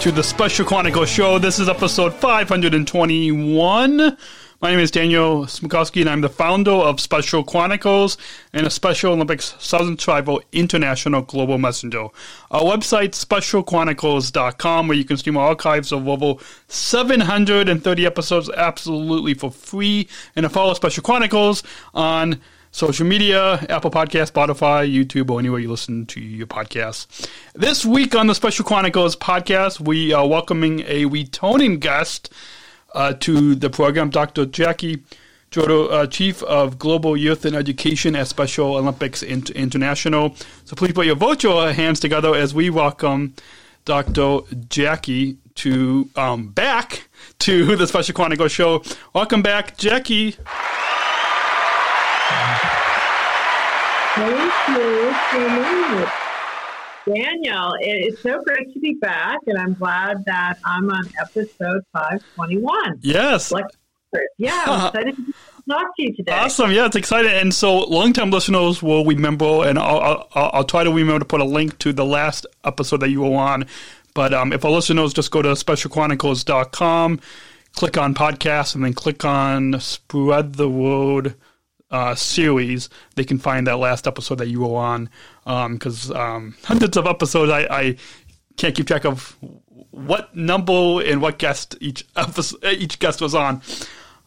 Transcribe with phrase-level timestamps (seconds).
[0.00, 1.38] To the Special Chronicles Show.
[1.40, 3.96] This is episode 521.
[3.96, 8.16] My name is Daniel Smrokowski, and I'm the founder of Special Chronicles
[8.52, 12.06] and a Special Olympics Sargent Shriver International Global Messenger.
[12.52, 20.08] Our website, specialchronicles.com, where you can stream archives of over 730 episodes absolutely for free,
[20.36, 22.40] and to follow Special Chronicles on
[22.76, 27.26] social media, Apple Podcast, Spotify, YouTube, or anywhere you listen to your podcasts.
[27.54, 32.30] This week on the Special Chronicles podcast, we are welcoming a returning guest
[32.94, 34.44] uh, to the program, Dr.
[34.44, 35.02] Jackie
[35.50, 40.36] Jodel, uh, Chief of Global Youth and Education at Special Olympics Inter- International.
[40.66, 43.34] So please put your virtual hands together as we welcome
[43.86, 44.40] Dr.
[44.68, 47.08] Jackie to um, back
[47.38, 48.82] to the Special Chronicles show.
[49.14, 50.36] Welcome back, Jackie.
[54.16, 56.12] Thank you so much.
[57.06, 61.82] Daniel, it- it's so great to be back, and I'm glad that I'm on episode
[61.92, 62.98] 521.
[63.02, 63.52] Yes.
[63.52, 63.66] Like,
[64.38, 65.32] yeah, I'm excited to
[65.70, 66.32] talk to you today.
[66.32, 66.72] Awesome.
[66.72, 67.30] Yeah, it's exciting.
[67.30, 71.40] And so long-time listeners will remember, and I'll, I'll, I'll try to remember to put
[71.40, 73.66] a link to the last episode that you were on.
[74.14, 77.20] But um, if our listeners just go to specialchronicles.com,
[77.74, 81.34] click on podcast, and then click on spread the word
[81.90, 85.08] uh, series, they can find that last episode that you were on.
[85.44, 87.96] Because um, hundreds of episodes, I, I
[88.56, 89.36] can't keep track of
[89.90, 93.62] what number and what guest each episode, each guest was on.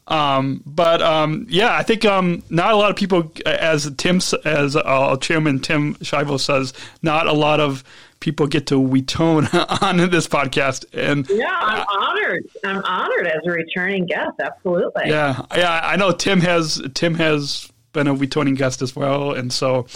[0.07, 4.75] Um, but um, yeah, I think um, not a lot of people, as Tim, as
[4.75, 7.83] uh, Chairman Tim Shriver says, not a lot of
[8.19, 9.47] people get to retone
[9.81, 10.85] on this podcast.
[10.93, 12.43] And yeah, I'm honored.
[12.63, 14.39] I'm honored as a returning guest.
[14.41, 15.03] Absolutely.
[15.07, 19.51] yeah, yeah, I know Tim has Tim has been a returning guest as well, and
[19.51, 19.87] so.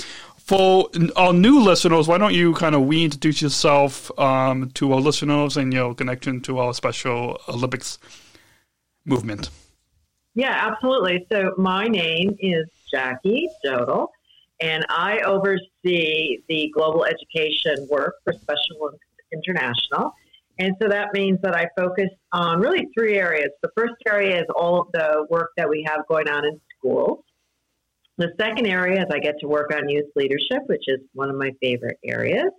[0.45, 5.55] For our new listeners, why don't you kind of reintroduce yourself um, to our listeners
[5.55, 7.97] and your connection to our Special Olympics
[9.05, 9.49] movement?
[10.35, 11.25] Yeah, absolutely.
[11.31, 14.07] So my name is Jackie Jodel,
[14.61, 18.91] and I oversee the global education work for Special
[19.31, 20.13] International.
[20.59, 23.49] And so that means that I focus on really three areas.
[23.63, 27.23] The first area is all of the work that we have going on in schools.
[28.17, 31.35] The second area is I get to work on youth leadership, which is one of
[31.35, 32.51] my favorite areas.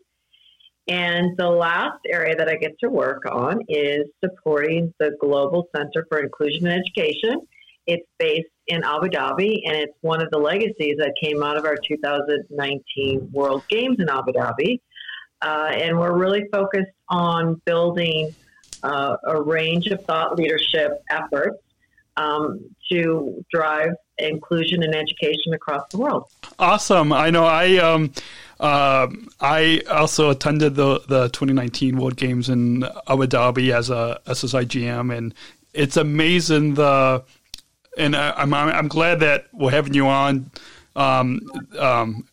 [0.88, 6.04] And the last area that I get to work on is supporting the Global Center
[6.08, 7.40] for Inclusion and Education.
[7.86, 11.64] It's based in Abu Dhabi, and it's one of the legacies that came out of
[11.64, 14.80] our 2019 World Games in Abu Dhabi.
[15.42, 18.34] Uh, and we're really focused on building
[18.82, 21.58] uh, a range of thought leadership efforts
[22.16, 22.60] um,
[22.90, 26.24] to drive inclusion and education across the world.
[26.58, 27.12] Awesome.
[27.12, 27.44] I know.
[27.44, 28.12] I um,
[28.60, 29.08] uh,
[29.40, 35.34] I also attended the the 2019 World Games in Abu Dhabi as a SSIGM, and
[35.72, 37.22] it's amazing the.
[37.96, 40.50] And I, I'm I'm glad that we're having you on
[40.96, 41.40] um,
[41.78, 42.26] um,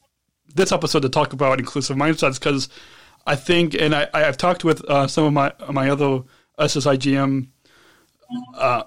[0.54, 2.70] this episode to talk about inclusive mindsets because
[3.26, 6.24] I think, and I I've talked with uh, some of my my other
[6.60, 7.48] SSIGM
[8.56, 8.84] uh,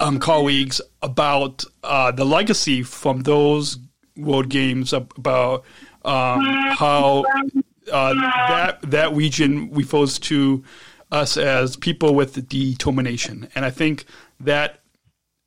[0.00, 3.78] um, colleagues about uh, the legacy from those
[4.16, 5.64] World Games about
[6.04, 7.24] um, how
[7.92, 10.64] uh, that that region refers to
[11.10, 14.04] us as people with determination, and I think
[14.40, 14.77] that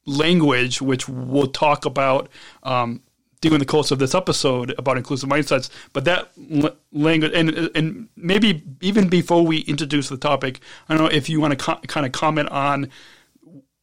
[0.06, 2.30] language, which we'll talk about
[2.64, 3.02] um,
[3.42, 8.10] during the course of this episode about inclusive mindsets, but that l- language, and and
[8.16, 11.80] maybe even before we introduce the topic, I don't know if you want to co-
[11.88, 12.90] kind of comment on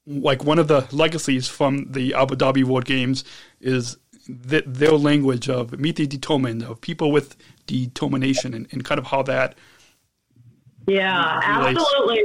[0.07, 3.25] like one of the legacies from the Abu Dhabi World Games
[3.61, 3.99] is
[4.49, 9.07] th- their language of meet the determined, of people with determination, and, and kind of
[9.07, 9.55] how that.
[10.87, 11.81] Yeah, relates.
[11.81, 12.25] absolutely.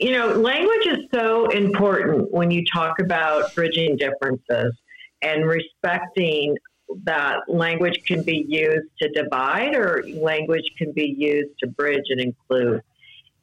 [0.00, 4.72] You know, language is so important when you talk about bridging differences
[5.20, 6.56] and respecting
[7.04, 12.18] that language can be used to divide or language can be used to bridge and
[12.18, 12.80] include.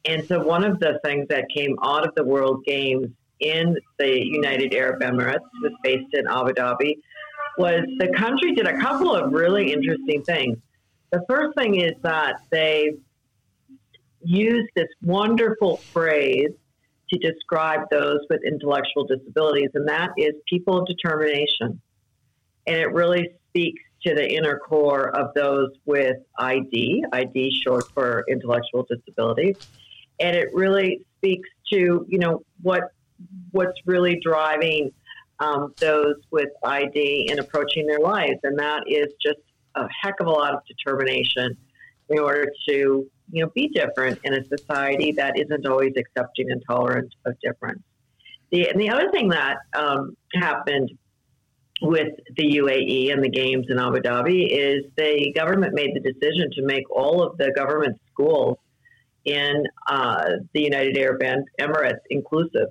[0.04, 3.06] And so, one of the things that came out of the World Games
[3.38, 6.98] in the United Arab Emirates, was based in Abu Dhabi,
[7.56, 10.58] was the country did a couple of really interesting things.
[11.12, 12.94] The first thing is that they
[14.22, 16.50] use this wonderful phrase
[17.10, 21.80] to describe those with intellectual disabilities, and that is people of determination.
[22.66, 28.24] And it really speaks to the inner core of those with ID, ID short for
[28.28, 29.56] intellectual disabilities.
[30.20, 32.92] And it really speaks to, you know, what
[33.50, 34.92] what's really driving
[35.40, 39.38] um, those with ID in approaching their lives, and that is just
[39.74, 41.56] a heck of a lot of determination
[42.08, 46.62] in order to you know be different in a society that isn't always accepting and
[46.66, 47.82] tolerant of difference.
[48.50, 50.90] The and the other thing that um, happened
[51.80, 56.50] with the UAE and the games in Abu Dhabi is the government made the decision
[56.52, 58.58] to make all of the government schools
[59.24, 61.20] in uh, the United Arab
[61.60, 62.68] Emirates inclusive.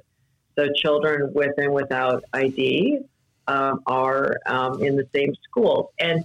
[0.57, 2.99] So children with and without ID
[3.47, 5.89] um, are um, in the same schools.
[5.99, 6.23] And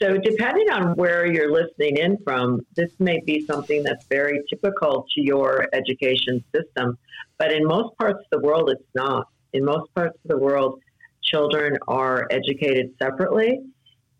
[0.00, 5.06] so, depending on where you're listening in from, this may be something that's very typical
[5.14, 6.98] to your education system.
[7.38, 9.28] But in most parts of the world, it's not.
[9.52, 10.80] In most parts of the world,
[11.22, 13.60] children are educated separately.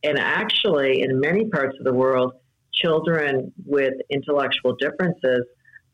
[0.04, 2.34] And actually, in many parts of the world,
[2.72, 5.44] children with intellectual differences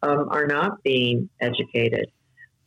[0.03, 2.11] um, are not being educated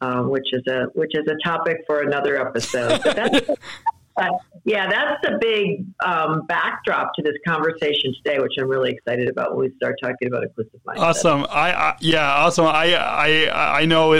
[0.04, 3.02] um, which is a which is a topic for another episode.
[3.04, 3.50] But that's,
[4.16, 4.30] uh,
[4.64, 9.56] yeah, that's the big um, backdrop to this conversation today, which I'm really excited about
[9.56, 11.00] when we start talking about inclusive mindset.
[11.00, 11.46] Awesome.
[11.50, 12.66] I, I yeah, awesome.
[12.66, 14.14] I I I know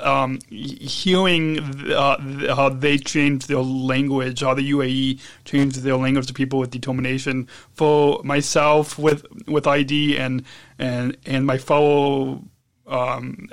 [0.00, 1.60] um, hearing
[1.90, 6.70] uh, how they changed their language, how the UAE changed their language to people with
[6.70, 7.48] determination.
[7.72, 10.44] For myself, with with ID and
[10.78, 12.44] and and my fellow
[12.86, 13.48] um,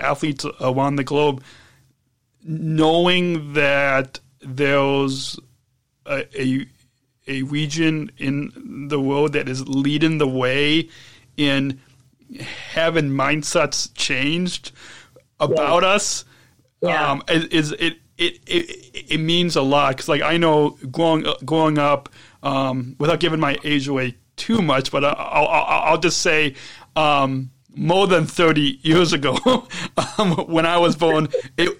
[0.00, 1.42] athletes around the globe,
[2.42, 5.38] knowing that there's
[6.06, 6.66] a, a,
[7.26, 10.88] a region in the world that is leading the way
[11.36, 11.80] in
[12.72, 14.72] having mindsets changed
[15.40, 15.88] about yeah.
[15.88, 16.24] us
[16.82, 17.10] yeah.
[17.10, 21.78] Um, is, it, it, it, it means a lot because like I know growing growing
[21.78, 22.08] up
[22.42, 26.54] um, without giving my age away too much, but I'll, I'll, I'll just say
[26.94, 29.36] um, more than 30 years ago
[30.18, 31.28] um, when I was born.
[31.56, 31.76] It,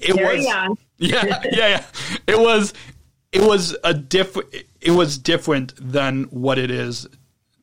[0.00, 0.76] it, was young.
[1.00, 1.84] Yeah, yeah, yeah.
[2.26, 2.72] It was
[3.32, 4.36] it was a diff
[4.80, 7.08] it was different than what it is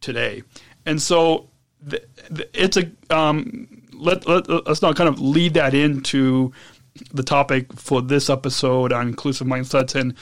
[0.01, 0.43] today.
[0.85, 1.49] And so
[1.81, 6.51] the, the, it's a um, let, let let's not kind of lead that into
[7.13, 10.15] the topic for this episode on inclusive mindsets and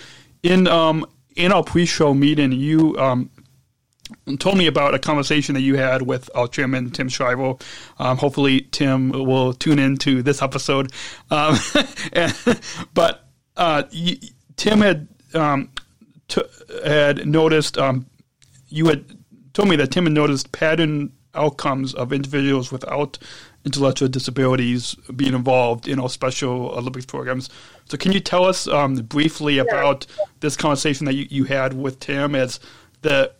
[0.43, 1.05] in um
[1.37, 3.29] in our pre-show meeting you um
[4.39, 7.55] told me about a conversation that you had with our chairman Tim Shriver.
[7.99, 10.91] Um, hopefully, Tim will tune in to this episode.
[11.31, 11.57] Um,
[12.13, 12.33] and,
[12.93, 13.83] but uh,
[14.57, 15.71] Tim had um,
[16.27, 16.41] t-
[16.83, 18.05] had noticed um,
[18.69, 19.05] you had
[19.53, 23.17] told me that Tim had noticed pattern outcomes of individuals without
[23.65, 27.49] intellectual disabilities being involved in our Special Olympics programs.
[27.85, 30.05] So, can you tell us um, briefly about
[30.39, 32.59] this conversation that you, you had with Tim as
[33.01, 33.31] the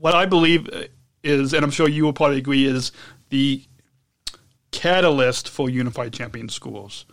[0.00, 0.68] what I believe
[1.22, 2.90] is, and I'm sure you will probably agree, is
[3.28, 3.62] the
[4.72, 7.04] catalyst for unified champion schools.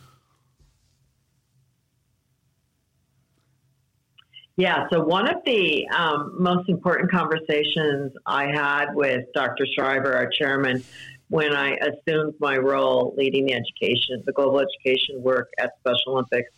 [4.56, 9.68] Yeah, so one of the um, most important conversations I had with Dr.
[9.76, 10.84] Shriver, our chairman,
[11.30, 16.50] when I assumed my role leading the education, the global education work at Special Olympics,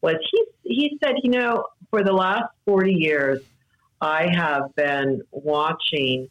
[0.00, 3.40] was he, he said, you know, for the last 40 years,
[4.00, 6.28] I have been watching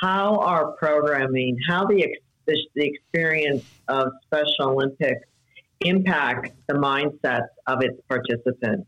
[0.00, 2.06] how our programming, how the,
[2.46, 5.26] the, the experience of Special Olympics
[5.80, 8.86] impacts the mindsets of its participants.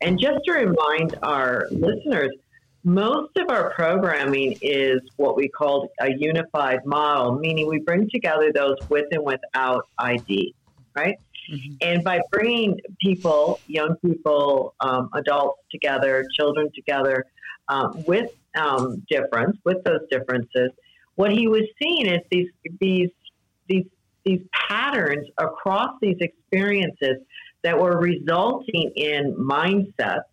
[0.00, 2.30] And just to remind our listeners,
[2.84, 8.50] most of our programming is what we call a unified model, meaning we bring together
[8.52, 10.54] those with and without ID,
[10.96, 11.16] right?
[11.52, 11.74] Mm-hmm.
[11.80, 17.26] And by bringing people, young people, um, adults together, children together,
[17.68, 20.70] um, with um, difference, with those differences,
[21.14, 22.48] what he was seeing is these
[22.80, 23.10] these
[23.68, 23.86] these
[24.24, 27.18] these patterns across these experiences
[27.62, 30.24] that were resulting in mindsets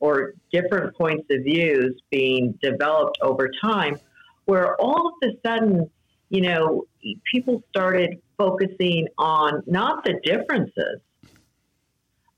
[0.00, 3.98] or different points of views being developed over time,
[4.46, 5.88] where all of a sudden,
[6.28, 6.84] you know,
[7.30, 11.00] people started focusing on not the differences,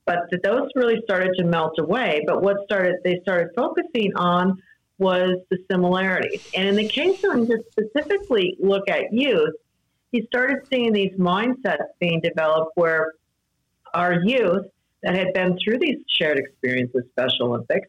[0.07, 2.23] but those really started to melt away.
[2.27, 4.61] But what started they started focusing on
[4.99, 6.49] was the similarities.
[6.55, 9.55] And in the case of him, just specifically look at youth,
[10.13, 13.13] he started seeing these mindsets being developed where
[13.93, 14.67] our youth
[15.03, 17.89] that had been through these shared experiences Special Olympics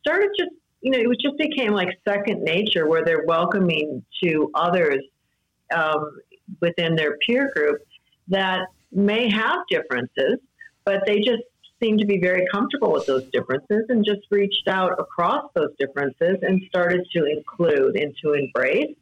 [0.00, 0.52] started just
[0.84, 4.98] you know, it just became like second nature where they're welcoming to others
[5.74, 6.18] um,
[6.60, 7.80] within their peer group
[8.28, 10.38] that may have differences,
[10.84, 11.42] but they just
[11.84, 16.38] seemed to be very comfortable with those differences and just reached out across those differences
[16.42, 18.94] and started to include and to embrace.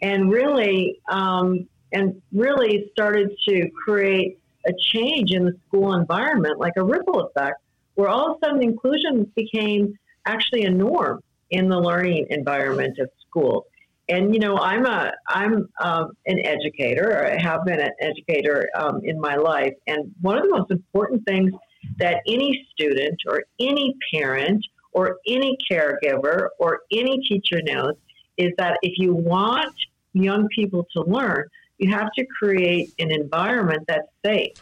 [0.00, 6.72] And really um, and really started to create a change in the school environment like
[6.76, 7.60] a ripple effect
[7.94, 13.10] where all of a sudden inclusion became actually a norm in the learning environment of
[13.28, 13.64] schools
[14.08, 17.26] and you know i'm a i'm um, an educator.
[17.26, 19.74] I have been an educator um, in my life.
[19.86, 21.52] And one of the most important things
[21.98, 27.94] that any student or any parent or any caregiver or any teacher knows
[28.36, 29.74] is that if you want
[30.12, 31.48] young people to learn
[31.78, 34.54] you have to create an environment that's safe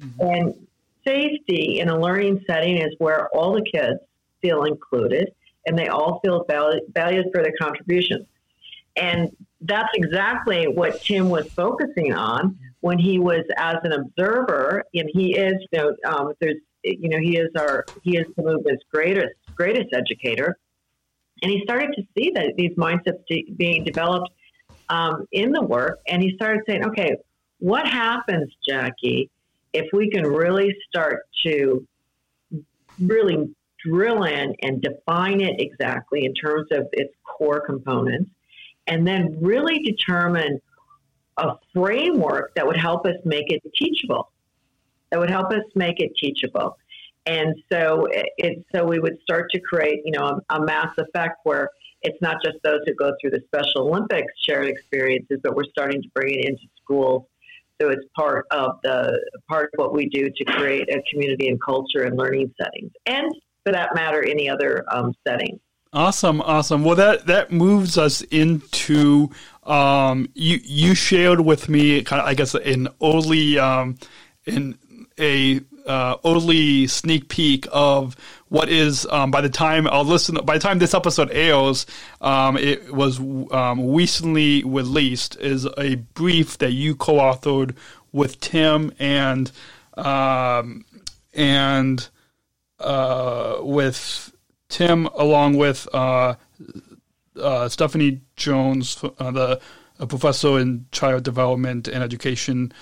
[0.00, 0.20] mm-hmm.
[0.20, 0.66] and
[1.06, 4.00] safety in a learning setting is where all the kids
[4.40, 5.32] feel included
[5.66, 8.26] and they all feel valued for their contributions
[8.96, 15.10] and that's exactly what Tim was focusing on when he was as an observer, and
[15.12, 18.84] he is, you know, um, there's, you know, he is our, he is the movement's
[18.92, 20.56] greatest, greatest educator,
[21.42, 24.30] and he started to see that these mindsets de- being developed
[24.88, 27.16] um, in the work, and he started saying, okay,
[27.58, 29.30] what happens, Jackie,
[29.72, 31.86] if we can really start to
[33.00, 33.54] really
[33.84, 38.30] drill in and define it exactly in terms of its core components
[38.86, 40.60] and then really determine
[41.38, 44.30] a framework that would help us make it teachable.
[45.10, 46.76] That would help us make it teachable.
[47.26, 51.40] And so it, so we would start to create, you know, a, a mass effect
[51.44, 51.70] where
[52.02, 56.00] it's not just those who go through the Special Olympics shared experiences, but we're starting
[56.02, 57.24] to bring it into schools.
[57.80, 61.60] So it's part of the part of what we do to create a community and
[61.62, 63.32] culture and learning settings, and
[63.64, 65.60] for that matter, any other um, setting.
[65.92, 66.82] Awesome, awesome.
[66.84, 69.30] Well, that that moves us into
[69.68, 70.58] um, you.
[70.62, 73.98] You shared with me, kind of, I guess, an early, um,
[74.46, 74.78] in
[75.18, 78.14] a uh, early sneak peek of
[78.48, 80.36] what is um, by the time I'll listen.
[80.44, 81.86] By the time this episode airs,
[82.20, 85.36] um, it was um, recently released.
[85.36, 87.74] Is a brief that you co-authored
[88.12, 89.50] with Tim and
[89.94, 90.84] um,
[91.34, 92.08] and
[92.78, 94.32] uh, with
[94.68, 96.34] Tim, along with uh,
[97.38, 99.60] uh, Stephanie Jones, uh, the
[100.06, 102.72] professor in child development and education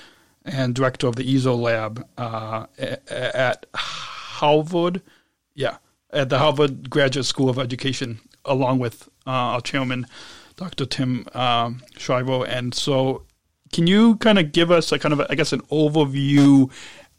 [0.45, 2.67] and director of the EASEL lab uh,
[3.09, 5.03] at Harvard.
[5.55, 5.79] Yeah,
[6.11, 10.07] at the Harvard Graduate School of Education, along with uh, our chairman,
[10.57, 10.87] Dr.
[10.87, 12.47] Tim um, Shriver.
[12.47, 13.25] And so,
[13.73, 16.71] can you kind of give us a kind of, I guess, an overview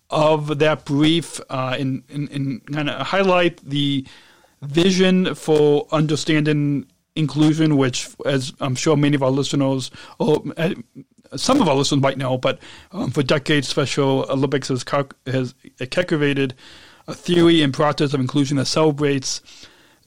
[0.09, 4.05] of that brief and kind of highlight the
[4.61, 10.75] vision for understanding inclusion, which, as I'm sure many of our listeners, or uh,
[11.35, 12.59] some of our listeners might know, but
[12.91, 14.85] um, for decades, Special Olympics has,
[15.25, 15.55] has
[15.91, 16.53] cultivated
[17.07, 19.41] a theory and practice of inclusion that celebrates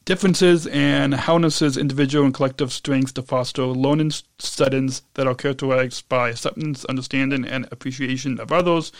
[0.04, 6.30] differences and harnesses individual and collective strengths to foster learning settings that are characterized by
[6.30, 8.92] acceptance, understanding, and appreciation of others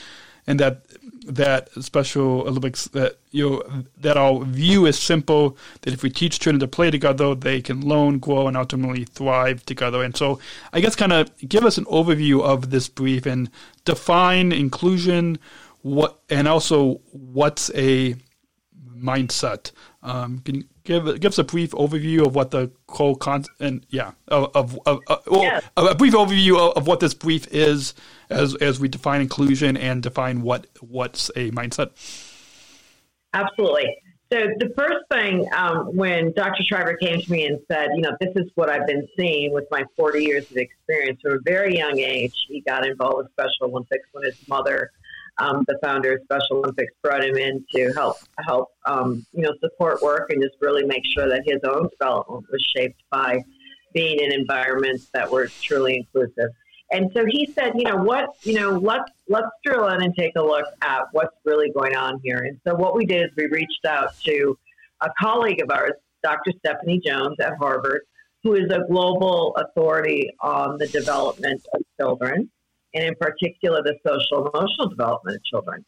[0.47, 0.83] and that
[1.27, 6.41] that Special Olympics that you know, that our view is simple that if we teach
[6.41, 10.03] children to play together, they can learn, grow, and ultimately thrive together.
[10.03, 10.41] And so,
[10.73, 13.51] I guess, kind of give us an overview of this brief and
[13.85, 15.39] define inclusion,
[15.83, 18.17] what and also what's a
[18.97, 19.73] mindset.
[20.03, 24.13] Um, can give give us a brief overview of what the whole content and yeah
[24.29, 27.95] of, of, of, of well, a brief overview of, of, what this brief is
[28.29, 31.91] as as we define inclusion and define what what's a mindset.
[33.33, 33.97] Absolutely.
[34.33, 36.63] So the first thing um, when Dr.
[36.63, 39.65] Shriver came to me and said, you know, this is what I've been seeing with
[39.73, 41.21] my 40 years of experience.
[41.21, 44.93] From a very young age, he got involved with Special Olympics when his mother
[45.41, 48.17] um, the founder of Special Olympics brought him in to help
[48.47, 52.47] help um, you know support work and just really make sure that his own development
[52.51, 53.43] was shaped by
[53.93, 56.51] being in environments that were truly inclusive.
[56.93, 60.33] And so he said, you know what, you know, let's let's drill in and take
[60.37, 62.39] a look at what's really going on here.
[62.39, 64.59] And so what we did is we reached out to
[65.01, 65.93] a colleague of ours,
[66.23, 66.53] Dr.
[66.59, 68.03] Stephanie Jones at Harvard,
[68.43, 72.51] who is a global authority on the development of children
[72.95, 75.85] and in particular the social emotional development of children.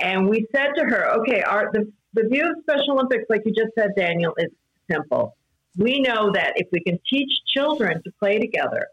[0.00, 3.52] And we said to her, okay, our, the, the view of Special Olympics, like you
[3.52, 4.50] just said, Daniel, is
[4.90, 5.36] simple.
[5.76, 8.88] We know that if we can teach children to play together,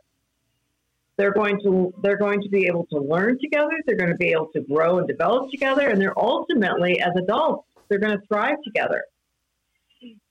[1.15, 3.71] they're going to they're going to be able to learn together.
[3.85, 7.67] They're going to be able to grow and develop together, and they're ultimately, as adults,
[7.87, 9.03] they're going to thrive together.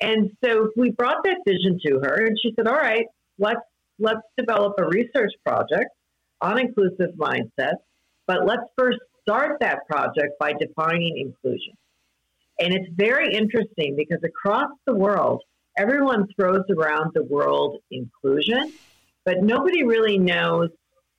[0.01, 3.07] And so we brought that vision to her, and she said, "All right,
[3.39, 3.61] let's
[3.99, 5.91] let's develop a research project
[6.43, 7.75] on inclusive mindset,
[8.27, 11.75] but let's first start that project by defining inclusion."
[12.59, 15.43] And it's very interesting because across the world,
[15.77, 18.73] everyone throws around the word inclusion,
[19.25, 20.69] but nobody really knows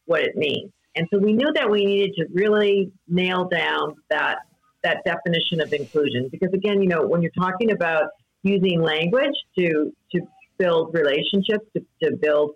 [0.05, 0.71] what it means.
[0.95, 4.39] And so we knew that we needed to really nail down that
[4.83, 8.09] that definition of inclusion because again, you know, when you're talking about
[8.43, 10.21] using language to to
[10.57, 12.51] build relationships, to, to build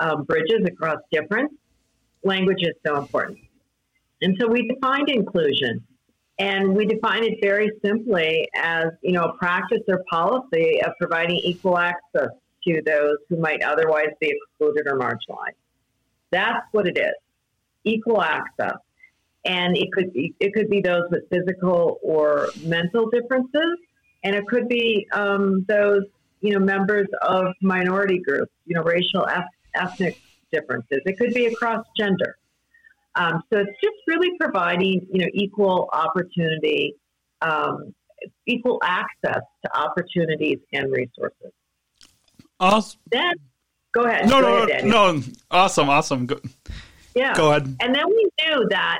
[0.00, 1.52] um, bridges across difference,
[2.22, 3.38] language is so important.
[4.20, 5.84] And so we defined inclusion,
[6.38, 11.36] and we define it very simply as you know a practice or policy of providing
[11.36, 12.30] equal access
[12.66, 15.54] to those who might otherwise be excluded or marginalized.
[16.30, 17.14] That's what it is,
[17.84, 18.76] equal access.
[19.44, 23.78] And it could be, it could be those with physical or mental differences,
[24.24, 26.02] and it could be um, those
[26.40, 29.26] you know members of minority groups, you know, racial,
[29.74, 30.18] ethnic
[30.52, 31.00] differences.
[31.04, 32.36] It could be across gender.
[33.14, 36.94] Um, so it's just really providing you know equal opportunity,
[37.40, 37.94] um,
[38.46, 41.52] equal access to opportunities and resources.
[42.60, 43.00] Awesome.
[43.10, 43.34] Then
[43.92, 44.28] go ahead.
[44.28, 45.22] No, go no, ahead, no.
[45.50, 46.26] Awesome, awesome.
[46.26, 46.40] Go,
[47.14, 47.34] yeah.
[47.34, 47.76] Go ahead.
[47.80, 48.98] And then we knew that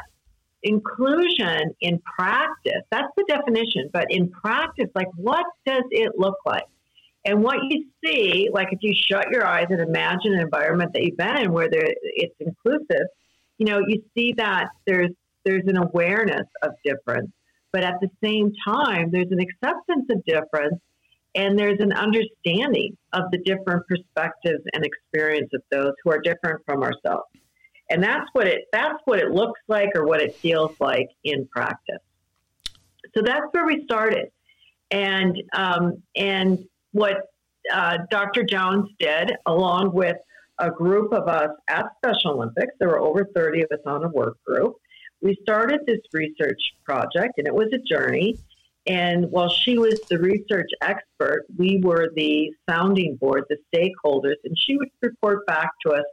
[0.62, 6.64] inclusion in practice, that's the definition, but in practice, like what does it look like?
[7.28, 11.02] And what you see, like if you shut your eyes and imagine an environment that
[11.02, 13.06] you've been in where there, it's inclusive,
[13.58, 15.10] you know, you see that there's
[15.44, 17.30] there's an awareness of difference,
[17.70, 20.80] but at the same time, there's an acceptance of difference,
[21.34, 26.62] and there's an understanding of the different perspectives and experience of those who are different
[26.64, 27.28] from ourselves.
[27.90, 31.46] And that's what it that's what it looks like or what it feels like in
[31.48, 32.00] practice.
[33.14, 34.30] So that's where we started,
[34.90, 36.64] and um, and
[36.98, 37.30] what
[37.72, 38.42] uh, Dr.
[38.42, 40.16] Jones did, along with
[40.58, 44.08] a group of us at Special Olympics, there were over 30 of us on a
[44.08, 44.74] work group.
[45.22, 48.36] We started this research project, and it was a journey.
[48.86, 54.56] And while she was the research expert, we were the sounding board, the stakeholders, and
[54.58, 56.04] she would report back to us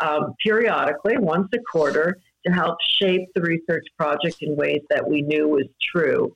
[0.00, 2.16] um, periodically, once a quarter,
[2.46, 6.34] to help shape the research project in ways that we knew was true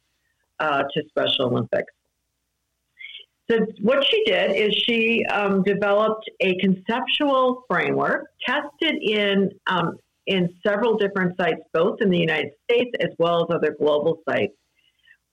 [0.61, 1.93] uh, to Special Olympics.
[3.49, 10.53] So, what she did is she um, developed a conceptual framework, tested in um, in
[10.67, 14.55] several different sites, both in the United States as well as other global sites,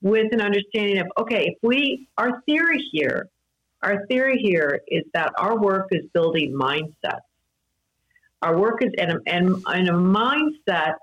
[0.02, 3.30] with an understanding of okay, if we our theory here,
[3.82, 7.22] our theory here is that our work is building mindsets.
[8.44, 10.96] Our work is and and, and a mindset,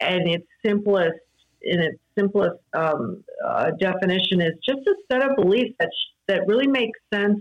[0.00, 1.20] and its simplest
[1.62, 5.90] in its simplest um, uh, definition is just a set of beliefs that
[6.28, 7.40] that really makes sense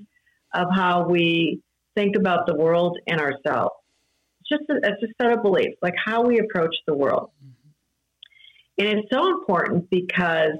[0.53, 1.61] of how we
[1.95, 3.75] think about the world and ourselves.
[4.41, 7.29] It's just a, it's a set of beliefs, like how we approach the world.
[7.43, 8.87] Mm-hmm.
[8.87, 10.53] And it's so important because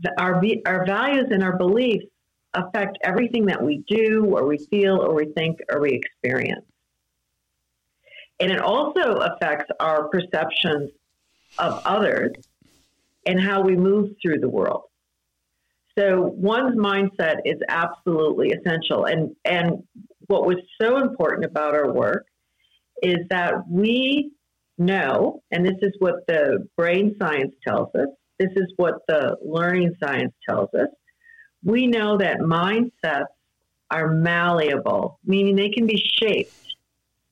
[0.00, 2.06] the, our, our values and our beliefs
[2.54, 6.64] affect everything that we do, or we feel, or we think, or we experience.
[8.40, 10.90] And it also affects our perceptions
[11.58, 12.32] of others
[13.26, 14.82] and how we move through the world.
[15.98, 19.04] So one's mindset is absolutely essential.
[19.04, 19.84] And, and
[20.26, 22.26] what was so important about our work
[23.02, 24.32] is that we
[24.78, 29.94] know, and this is what the brain science tells us, this is what the learning
[30.02, 30.88] science tells us,
[31.62, 33.26] we know that mindsets
[33.90, 36.52] are malleable, meaning they can be shaped.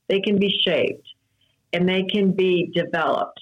[0.07, 1.07] They can be shaped
[1.73, 3.41] and they can be developed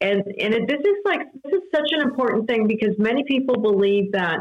[0.00, 3.60] and and it, this is like this is such an important thing because many people
[3.60, 4.38] believe that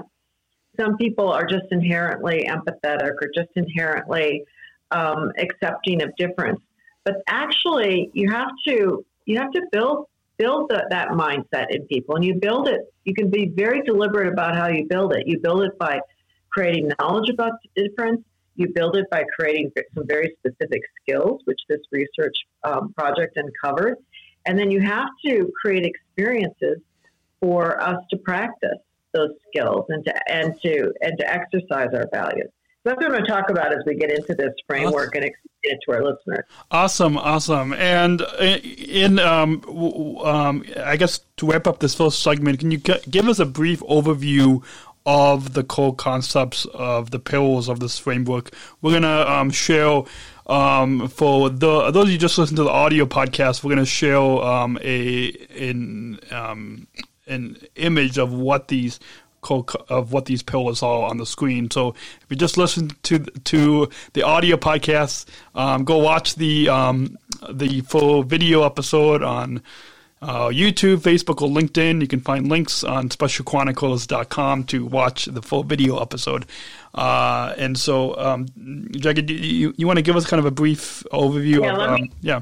[0.79, 4.45] some people are just inherently empathetic or just inherently
[4.91, 6.61] um, accepting of difference.
[7.03, 12.15] But actually, you have to you have to build build the, that mindset in people,
[12.15, 12.81] and you build it.
[13.03, 15.27] You can be very deliberate about how you build it.
[15.27, 15.99] You build it by
[16.49, 18.21] creating knowledge about difference.
[18.55, 23.97] You build it by creating some very specific skills, which this research um, project uncovered.
[24.49, 26.79] And then you have to create experiences
[27.39, 28.79] for us to practice
[29.13, 32.49] those skills and to and to and to exercise our values.
[32.81, 35.23] So that's what I'm going to talk about as we get into this framework and
[35.25, 36.45] explain it to our listeners.
[36.71, 37.73] Awesome, awesome.
[37.73, 39.63] And in um,
[40.23, 43.81] um, I guess to wrap up this first segment, can you give us a brief
[43.81, 44.63] overview
[45.05, 48.49] of the core concepts of the pillars of this framework?
[48.81, 50.05] We're going to um, share
[50.49, 53.89] um, for the those of you just listen to the audio podcast, we're going to
[53.89, 56.88] show um, a in um,
[57.27, 58.99] an image of what these
[59.51, 61.69] of what these pillars are on the screen.
[61.69, 67.17] So if you just listen to to the audio podcast, um, go watch the um,
[67.49, 69.62] the full video episode on
[70.21, 72.01] uh, YouTube, Facebook, or LinkedIn.
[72.01, 76.45] You can find links on specialchronicles.com to watch the full video episode.
[76.93, 78.47] Uh, and so, um,
[78.91, 82.01] Jackie, you, you want to give us kind of a brief overview yeah, of, um,
[82.01, 82.41] me, yeah.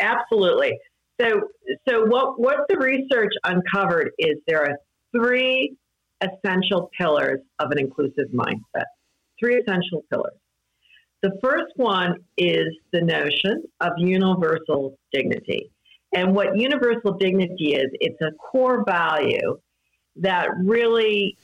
[0.00, 0.78] Absolutely.
[1.20, 1.50] So,
[1.88, 4.78] so what, what the research uncovered is there are
[5.14, 5.76] three
[6.22, 8.84] essential pillars of an inclusive mindset.
[9.38, 10.34] Three essential pillars.
[11.22, 15.70] The first one is the notion of universal dignity.
[16.12, 19.60] And what universal dignity is, it's a core value
[20.16, 21.36] that really,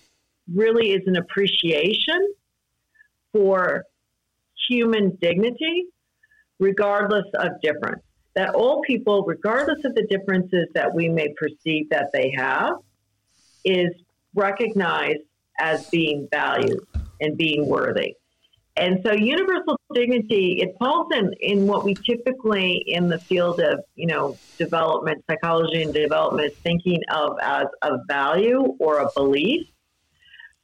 [0.52, 2.34] really is an appreciation
[3.32, 3.84] for
[4.68, 5.84] human dignity,
[6.58, 8.02] regardless of difference.
[8.34, 12.74] That all people, regardless of the differences that we may perceive that they have,
[13.64, 13.90] is
[14.34, 15.22] recognized
[15.58, 16.86] as being valued
[17.20, 18.14] and being worthy.
[18.78, 23.80] And so universal dignity, it falls in, in what we typically in the field of,
[23.94, 29.66] you know, development, psychology and development is thinking of as a value or a belief.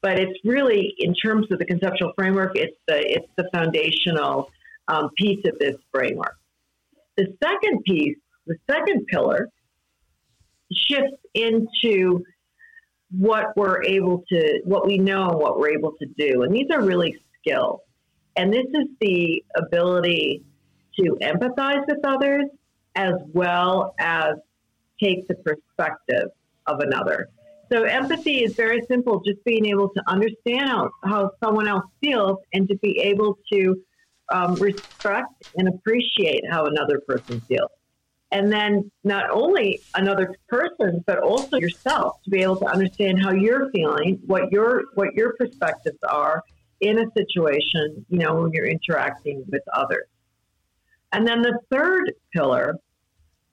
[0.03, 4.51] But it's really, in terms of the conceptual framework, it's the, it's the foundational
[4.89, 6.37] um, piece of this framework.
[7.17, 9.49] The second piece, the second pillar,
[10.71, 12.25] shifts into
[13.11, 16.43] what we're able to, what we know and what we're able to do.
[16.43, 17.81] And these are really skills.
[18.37, 20.43] And this is the ability
[20.99, 22.45] to empathize with others
[22.95, 24.37] as well as
[25.03, 26.29] take the perspective
[26.67, 27.29] of another.
[27.71, 32.39] So, empathy is very simple, just being able to understand how, how someone else feels
[32.53, 33.83] and to be able to
[34.31, 37.71] um, respect and appreciate how another person feels.
[38.31, 43.33] And then not only another person, but also yourself to be able to understand how
[43.33, 46.43] you're feeling, what your what your perspectives are,
[46.83, 50.07] in a situation, you know, when you're interacting with others.
[51.13, 52.77] And then the third pillar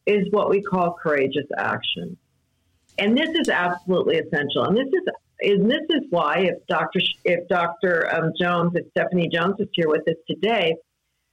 [0.06, 2.18] is what we call courageous action.
[2.98, 4.64] And this is absolutely essential.
[4.66, 5.08] And this is
[5.42, 7.00] and this is why if Dr.
[7.24, 8.14] if Dr.
[8.14, 10.76] Um, Jones, if Stephanie Jones was here with us today,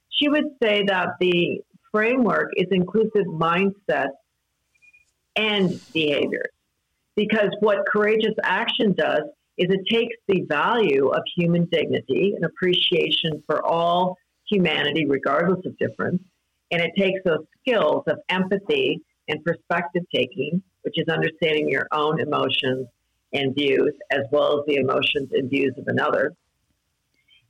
[0.09, 4.09] she would say that the framework is inclusive mindset
[5.35, 6.45] and behavior.
[7.15, 9.23] Because what courageous action does
[9.57, 14.17] is it takes the value of human dignity and appreciation for all
[14.49, 16.21] humanity, regardless of difference,
[16.71, 22.19] and it takes those skills of empathy and perspective taking, which is understanding your own
[22.19, 22.87] emotions
[23.33, 26.33] and views, as well as the emotions and views of another.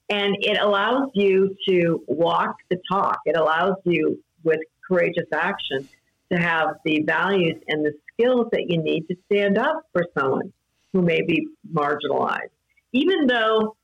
[0.10, 3.20] And it allows you to walk the talk.
[3.26, 5.88] It allows you, with courageous action,
[6.32, 10.54] to have the values and the skills that you need to stand up for someone
[10.94, 12.50] who may be marginalized.
[12.94, 13.76] Even though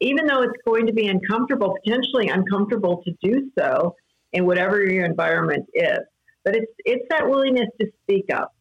[0.00, 3.94] even though it's going to be uncomfortable, potentially uncomfortable to do so
[4.32, 6.00] in whatever your environment is.
[6.44, 8.54] But it's it's that willingness to speak up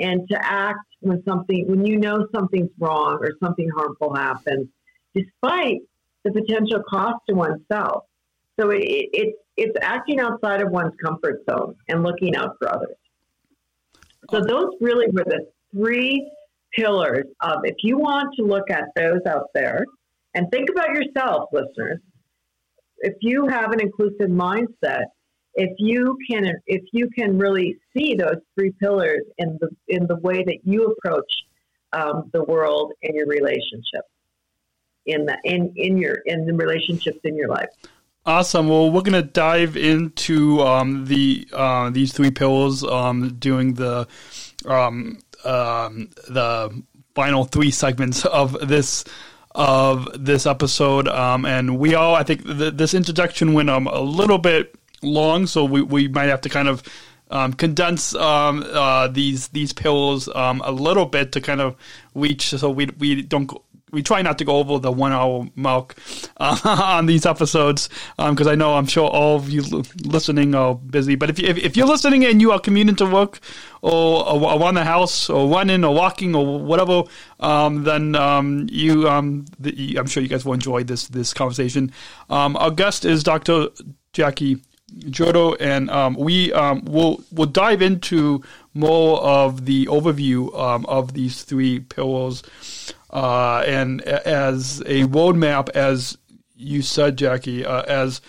[0.00, 4.68] and to act when something when you know something's wrong or something harmful happens,
[5.14, 5.78] despite
[6.24, 8.04] the potential cost to oneself.
[8.58, 12.96] So it, it, it's acting outside of one's comfort zone and looking out for others.
[14.30, 16.30] So those really were the three
[16.76, 19.84] pillars of if you want to look at those out there
[20.34, 22.00] and think about yourself, listeners,
[22.98, 25.04] if you have an inclusive mindset,
[25.54, 30.16] if you can if you can really see those three pillars in the in the
[30.16, 31.30] way that you approach
[31.92, 34.02] um, the world and your relationship
[35.06, 37.68] in the in in your in the relationships in your life.
[38.26, 38.68] Awesome.
[38.68, 44.08] Well, we're gonna dive into um, the uh, these three pillars um, during the
[44.64, 46.82] um, um, the
[47.14, 49.04] final three segments of this
[49.54, 51.08] of this episode.
[51.08, 55.46] Um, and we all, I think, th- this introduction went um, a little bit long,
[55.46, 56.82] so we, we might have to kind of
[57.30, 61.76] um, condense um, uh, these these pills um, a little bit to kind of
[62.14, 63.50] reach, so we we don't
[63.94, 65.96] we try not to go over the one hour mark
[66.36, 69.62] uh, on these episodes because um, I know I'm sure all of you
[70.04, 71.14] listening are busy.
[71.14, 73.40] But if, you, if, if you're listening and you are commuting to work
[73.80, 77.04] or, or around the house or running or walking or whatever,
[77.40, 81.92] um, then um, you um, the, I'm sure you guys will enjoy this this conversation.
[82.28, 83.68] Um, our guest is Dr.
[84.12, 84.60] Jackie
[84.98, 88.42] Jodel, and um, we um, will will dive into
[88.74, 92.42] more of the overview um, of these three pillars
[93.14, 96.18] uh, and as a roadmap, as
[96.56, 98.20] you said, Jackie, uh, as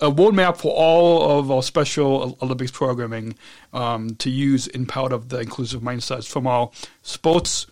[0.00, 3.34] a roadmap for all of our Special Olympics programming
[3.72, 6.70] um, to use in part of the inclusive mindsets from our
[7.02, 7.66] sports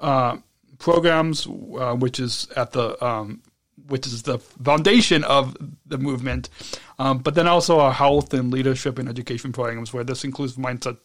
[0.00, 0.36] uh,
[0.78, 3.40] programs, uh, which is at the um,
[3.86, 6.50] which is the foundation of the movement,
[6.98, 10.98] um, but then also our health and leadership and education programs, where this inclusive mindset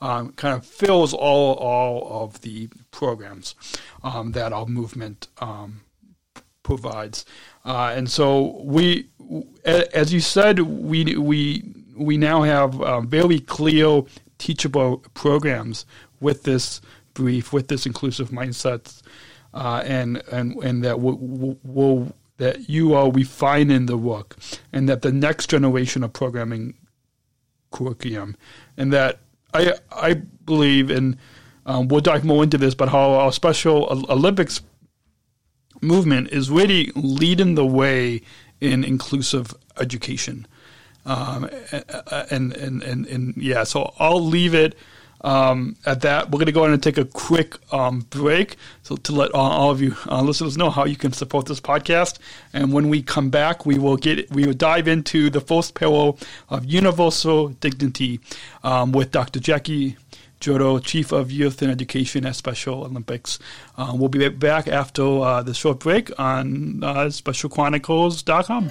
[0.00, 3.54] um, kind of fills all all of the programs
[4.02, 5.82] um, that our movement um,
[6.62, 7.24] provides.
[7.64, 9.08] Uh, and so we,
[9.64, 11.62] as you said, we we
[11.96, 14.02] we now have uh, very clear,
[14.38, 15.86] teachable programs
[16.20, 16.80] with this
[17.14, 19.00] brief, with this inclusive mindset,
[19.54, 24.36] uh, and and and that will, will that you are refining the work,
[24.72, 26.74] and that the next generation of programming
[27.70, 28.36] curriculum,
[28.76, 29.20] and that
[29.54, 31.18] I I believe in.
[31.68, 34.60] Um, we'll dive more into this, but how our Special Olympics
[35.82, 38.22] movement is really leading the way
[38.60, 40.46] in inclusive education.
[41.04, 41.48] Um,
[42.30, 44.76] and, and, and, and, yeah, so I'll leave it
[45.22, 46.26] um, at that.
[46.26, 49.50] We're going to go ahead and take a quick um, break so to let all,
[49.50, 52.18] all of you uh, listeners know how you can support this podcast.
[52.52, 56.12] And when we come back, we will get we will dive into the first pillar
[56.48, 58.20] of universal dignity
[58.62, 59.40] um, with Dr.
[59.40, 59.96] Jackie
[60.40, 63.38] Jodel, Chief of Youth and Education at Special Olympics.
[63.76, 68.70] Uh, we'll be back after uh, the short break on uh, specialchronicles.com.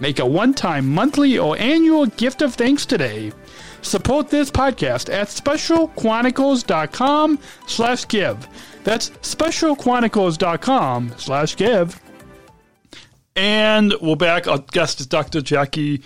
[0.00, 3.32] make a one-time monthly or annual gift of thanks today.
[3.82, 8.48] Support this podcast at specialchronicles.com slash give.
[8.84, 12.00] That's specialchronicles.com slash give.
[13.34, 14.46] And we're back.
[14.46, 15.40] Our guest is Dr.
[15.40, 16.02] Jackie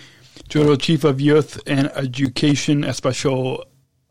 [0.49, 3.65] Jodel, Chief of Youth and Education at Special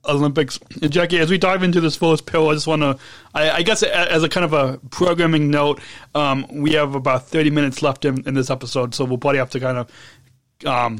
[0.08, 0.58] Olympics.
[0.82, 2.98] And Jackie, as we dive into this first pill, I just want to,
[3.34, 5.80] I, I, guess, as a kind of a programming note,
[6.14, 9.50] um, we have about 30 minutes left in, in, this episode, so we'll probably have
[9.50, 10.98] to kind of, um,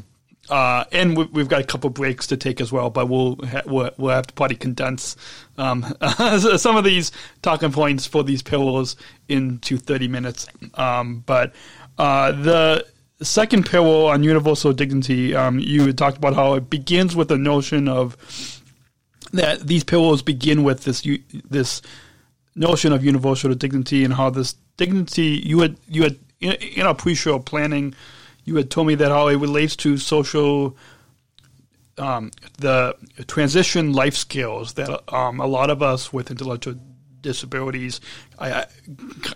[0.49, 3.63] uh, and we, have got a couple breaks to take as well, but we'll ha-
[3.65, 5.17] we'll, we'll, have to probably condense
[5.57, 5.83] um,
[6.57, 8.95] some of these talking points for these pillows
[9.27, 10.47] into 30 minutes.
[10.75, 11.53] Um, but
[11.97, 12.85] uh, the
[13.21, 17.87] second pillar on universal dignity, um, you talked about how it begins with the notion
[17.87, 18.15] of
[19.33, 21.05] that these pillows begin with this
[21.49, 21.81] this
[22.55, 27.39] notion of universal dignity and how this dignity you had you had in, our pre-show
[27.39, 27.93] planning
[28.45, 30.75] you had told me that how it relates to social
[31.97, 32.95] um, the
[33.27, 36.75] transition life skills that um, a lot of us with intellectual
[37.21, 37.99] disabilities
[38.37, 38.65] I,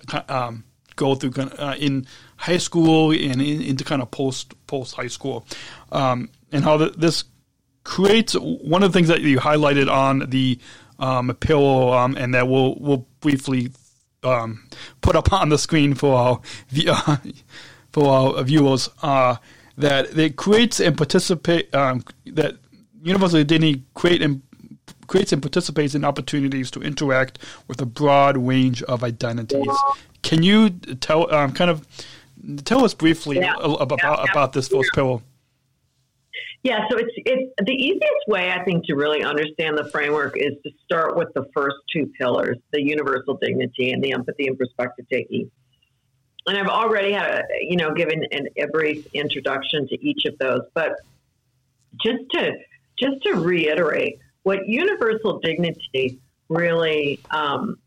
[0.09, 0.63] I, um,
[0.95, 2.05] go through uh, in
[2.37, 5.45] high school and in, into kind of post post high school,
[5.91, 7.23] um, and how the, this
[7.83, 10.59] creates one of the things that you highlighted on the
[10.99, 13.71] um, pillow, um, and that we'll we'll briefly
[14.23, 14.63] um,
[15.01, 16.41] put up on the screen for our
[16.87, 17.17] uh,
[17.91, 18.89] for our viewers.
[19.01, 19.35] Uh,
[19.77, 22.57] that it creates and participate um, that
[23.01, 24.41] Universal Dignity create and
[25.07, 29.75] creates and participates in opportunities to interact with a broad range of identities.
[30.21, 31.85] Can you tell um, kind of
[32.63, 33.55] tell us briefly yeah.
[33.59, 34.31] about yeah, yeah.
[34.31, 35.21] about this first pillow?
[36.63, 40.53] Yeah, so it's it's the easiest way I think to really understand the framework is
[40.63, 45.05] to start with the first two pillars, the universal dignity and the empathy and perspective
[45.11, 45.49] taking.
[46.45, 50.37] And I've already had a you know given an, a brief introduction to each of
[50.37, 50.93] those, but
[52.03, 52.51] just to
[52.99, 57.79] just to reiterate, what universal dignity really um,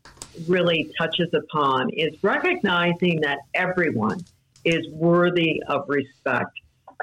[0.49, 4.19] really touches upon is recognizing that everyone
[4.65, 6.59] is worthy of respect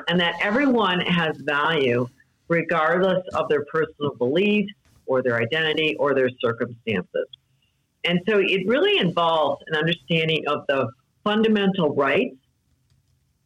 [0.09, 2.07] and that everyone has value
[2.49, 4.73] regardless of their personal beliefs
[5.07, 7.27] or their identity or their circumstances.
[8.05, 10.89] And so it really involves an understanding of the
[11.25, 12.37] fundamental rights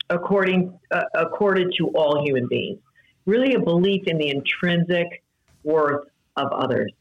[0.08, 2.78] according uh, accorded to all human beings.
[3.26, 5.22] Really a belief in the intrinsic
[5.64, 6.06] worth
[6.36, 6.92] of others.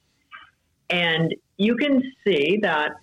[0.89, 2.93] And you can see that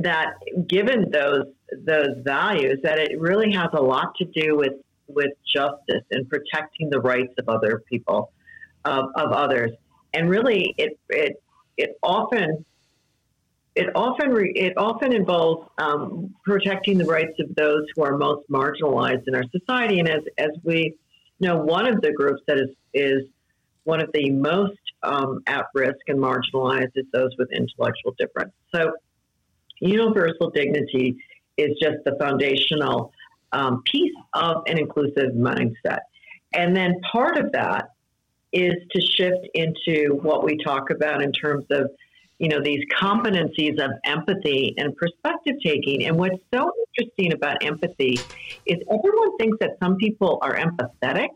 [0.00, 0.34] that
[0.66, 1.44] given those
[1.84, 4.72] those values that it really has a lot to do with
[5.08, 8.32] with justice and protecting the rights of other people
[8.84, 9.72] of, of others.
[10.14, 11.42] And really, it, it,
[11.76, 12.64] it often
[13.78, 18.48] it often re, it often involves um, protecting the rights of those who are most
[18.50, 20.00] marginalized in our society.
[20.00, 20.94] And as as we
[21.38, 23.22] know, one of the groups that is is
[23.84, 28.52] one of the most um, at risk and marginalized is those with intellectual difference.
[28.74, 28.92] So,
[29.80, 31.16] universal dignity
[31.56, 33.12] is just the foundational
[33.52, 36.00] um, piece of an inclusive mindset.
[36.52, 37.90] And then part of that
[38.52, 41.90] is to shift into what we talk about in terms of
[42.38, 48.18] you know these competencies of empathy and perspective taking and what's so interesting about empathy
[48.64, 51.30] is everyone thinks that some people are empathetic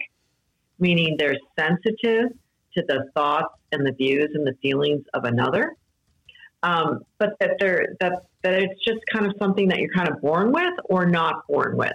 [0.79, 2.31] meaning they're sensitive
[2.75, 5.77] to the thoughts and the views and the feelings of another
[6.63, 10.53] um, but that that that it's just kind of something that you're kind of born
[10.53, 11.93] with or not born with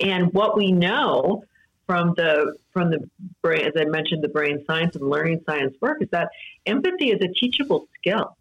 [0.00, 1.44] and what we know
[1.86, 3.08] from the from the
[3.42, 6.30] brain, as I mentioned, the brain science and learning science work is that
[6.66, 8.36] empathy is a teachable skill.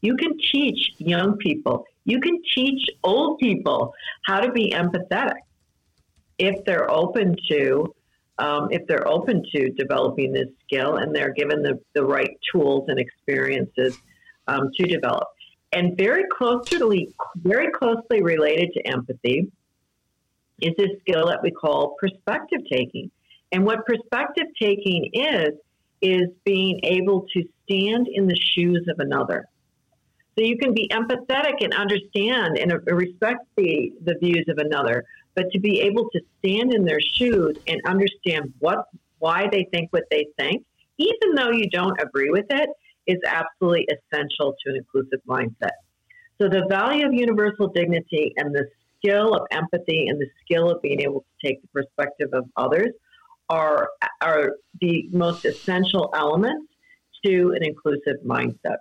[0.00, 3.92] You can teach young people, you can teach old people
[4.24, 5.40] how to be empathetic
[6.38, 7.94] if they're open to
[8.38, 12.88] um, if they're open to developing this skill and they're given the, the right tools
[12.88, 13.98] and experiences
[14.50, 15.28] um, to develop.
[15.72, 19.50] And very closely, very closely related to empathy
[20.60, 23.10] is this skill that we call perspective taking.
[23.52, 25.50] And what perspective taking is,
[26.02, 29.46] is being able to stand in the shoes of another.
[30.36, 35.50] So you can be empathetic and understand and respect the, the views of another, but
[35.52, 38.86] to be able to stand in their shoes and understand what
[39.18, 40.64] why they think what they think,
[40.96, 42.70] even though you don't agree with it,
[43.10, 45.76] is absolutely essential to an inclusive mindset.
[46.40, 50.80] So the value of universal dignity and the skill of empathy and the skill of
[50.82, 52.90] being able to take the perspective of others
[53.48, 53.88] are,
[54.20, 56.72] are the most essential elements
[57.24, 58.78] to an inclusive mindset.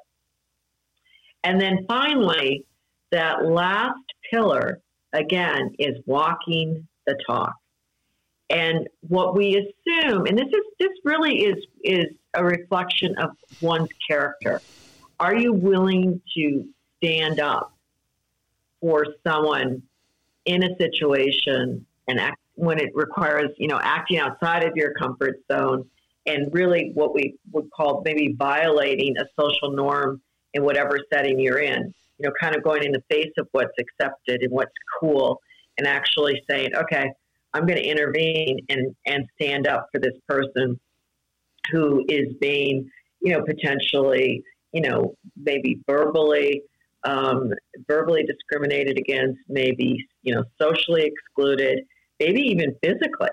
[1.44, 2.65] And then finally,
[3.12, 4.82] that last pillar,
[5.13, 7.56] again, is walking the talk.
[8.49, 13.31] And what we assume, and this is this really is is a reflection of
[13.62, 14.62] one's character.
[15.19, 16.65] Are you willing to
[16.97, 17.73] stand up
[18.81, 19.83] for someone
[20.45, 25.39] in a situation and act, when it requires, you know, acting outside of your comfort
[25.51, 25.85] zone
[26.25, 30.21] and really what we would call maybe violating a social norm
[30.53, 33.77] in whatever setting you're in, you know, kind of going in the face of what's
[33.79, 35.39] accepted and what's cool
[35.77, 37.12] and actually saying, okay,
[37.53, 40.79] I'm going to intervene and, and stand up for this person
[41.71, 42.89] who is being,
[43.21, 46.63] you know, potentially, you know, maybe verbally
[47.03, 47.51] um,
[47.88, 51.85] verbally discriminated against, maybe you know socially excluded,
[52.19, 53.29] maybe even physically,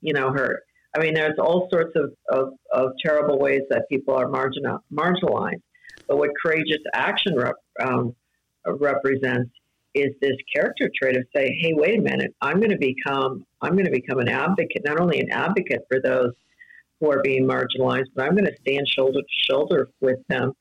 [0.00, 0.64] you know, hurt.
[0.96, 5.62] I mean, there's all sorts of, of, of terrible ways that people are marginal, marginalized.
[6.06, 8.14] But what courageous action rep, um,
[8.64, 9.50] represents
[9.94, 13.72] is this character trait of say, hey, wait a minute, I'm going to become I'm
[13.72, 16.32] going to become an advocate, not only an advocate for those
[17.00, 20.52] who are being marginalized, but I'm going to stand shoulder to shoulder with them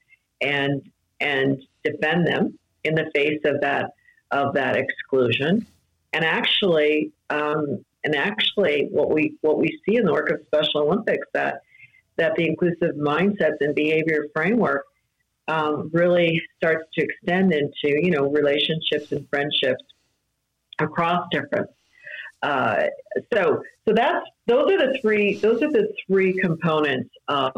[0.42, 0.82] and
[1.20, 3.92] and defend them in the face of that
[4.32, 5.66] of that exclusion.
[6.14, 10.82] And actually, um, and actually, what we what we see in the work of Special
[10.82, 11.62] Olympics that
[12.18, 14.86] that the inclusive mindsets and behavior framework
[15.48, 19.84] um, really starts to extend into you know relationships and friendships
[20.80, 21.72] across difference.
[22.42, 22.88] Uh,
[23.34, 27.52] so so that's those are the three those are the three components of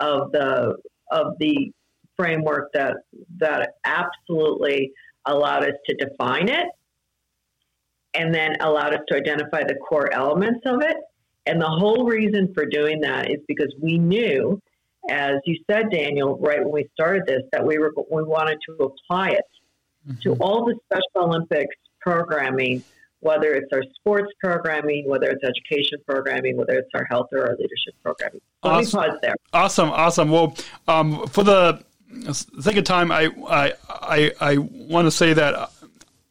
[0.00, 0.76] of the
[1.10, 1.72] of the
[2.16, 2.96] framework that
[3.38, 4.92] that absolutely
[5.26, 6.66] allowed us to define it
[8.14, 10.96] and then allowed us to identify the core elements of it.
[11.46, 14.60] And the whole reason for doing that is because we knew,
[15.10, 18.84] as you said, Daniel, right when we started this, that we were we wanted to
[18.84, 19.44] apply it
[20.08, 20.20] mm-hmm.
[20.20, 22.82] to all the Special Olympics programming,
[23.20, 27.56] whether it's our sports programming, whether it's education programming, whether it's our health or our
[27.56, 28.40] leadership programming.
[28.64, 29.00] So awesome.
[29.00, 29.34] Let me pause there.
[29.52, 30.30] Awesome, awesome.
[30.30, 30.56] Well,
[30.88, 31.84] um, for the
[32.60, 35.70] sake of time, I I I, I want to say that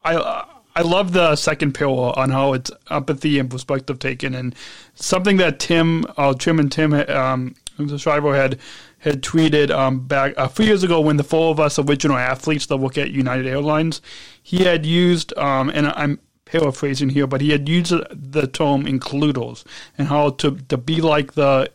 [0.03, 0.45] I
[0.75, 4.55] I love the second pillar on how it's empathy and perspective taken, and
[4.95, 8.59] something that Tim, uh, Tim and Tim, um, the Shriver had
[8.99, 12.67] had tweeted um, back a few years ago when the four of us original athletes
[12.67, 14.01] that work at United Airlines,
[14.43, 19.63] he had used, um, and I'm paraphrasing here, but he had used the term includos
[19.97, 21.71] and how to to be like the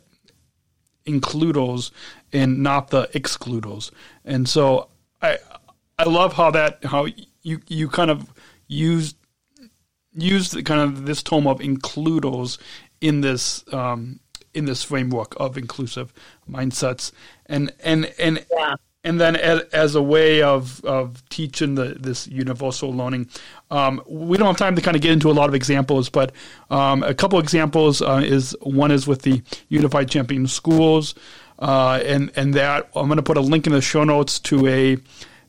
[1.06, 1.90] includos
[2.32, 3.90] and not the excludos.
[4.24, 4.88] And so
[5.22, 5.38] I
[5.98, 7.06] I love how that how
[7.42, 8.32] you you kind of
[8.68, 9.16] used
[10.12, 12.58] used kind of this tome of includos
[13.00, 14.20] in this um,
[14.56, 16.12] in this framework of inclusive
[16.50, 17.12] mindsets,
[17.46, 18.74] and and and Yeah.
[19.04, 23.28] and then as, as a way of, of teaching the this universal learning,
[23.70, 26.32] um, we don't have time to kind of get into a lot of examples, but
[26.70, 31.14] um, a couple examples uh, is one is with the Unified Champion Schools,
[31.60, 34.66] uh, and and that I'm going to put a link in the show notes to
[34.66, 34.96] a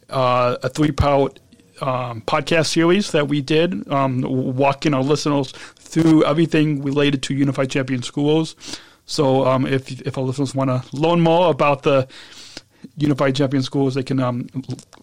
[0.10, 1.40] uh, a three part
[1.82, 7.70] um, podcast series that we did, um, walking our listeners through everything related to Unified
[7.70, 8.56] Champion Schools.
[9.08, 12.08] So um, if if our listeners want to learn more about the
[12.98, 14.48] Unified Champion Schools, they can um,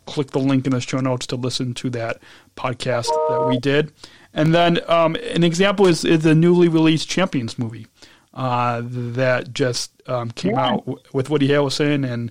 [0.07, 2.19] click the link in the show notes to listen to that
[2.57, 3.93] podcast that we did.
[4.33, 7.87] And then um, an example is, is the newly released Champions movie
[8.35, 12.31] uh, that just um, came out w- with Woody Harrelson and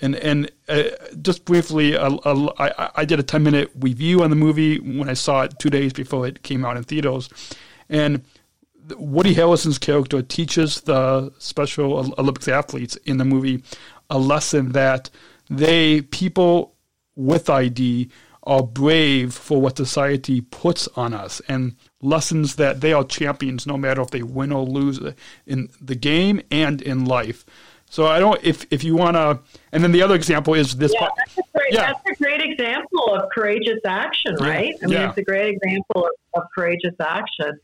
[0.00, 0.82] and and uh,
[1.22, 5.08] just briefly, uh, uh, I, I did a ten minute review on the movie when
[5.08, 7.28] I saw it two days before it came out in theaters,
[7.88, 8.22] and
[8.96, 13.62] Woody Harrelson's character teaches the Special Olympics athletes in the movie
[14.10, 15.10] a lesson that
[15.48, 16.74] they people
[17.16, 18.10] with ID
[18.42, 23.78] are brave for what society puts on us and lessons that they are champions no
[23.78, 25.00] matter if they win or lose
[25.46, 27.46] in the game and in life.
[27.88, 29.40] So I don't if if you want to
[29.72, 31.92] and then the other example is this Yeah, that's a great, Yeah.
[31.92, 34.74] that's a great example of courageous action, right?
[34.82, 35.08] I mean, yeah.
[35.08, 37.58] it's a great example of, of courageous action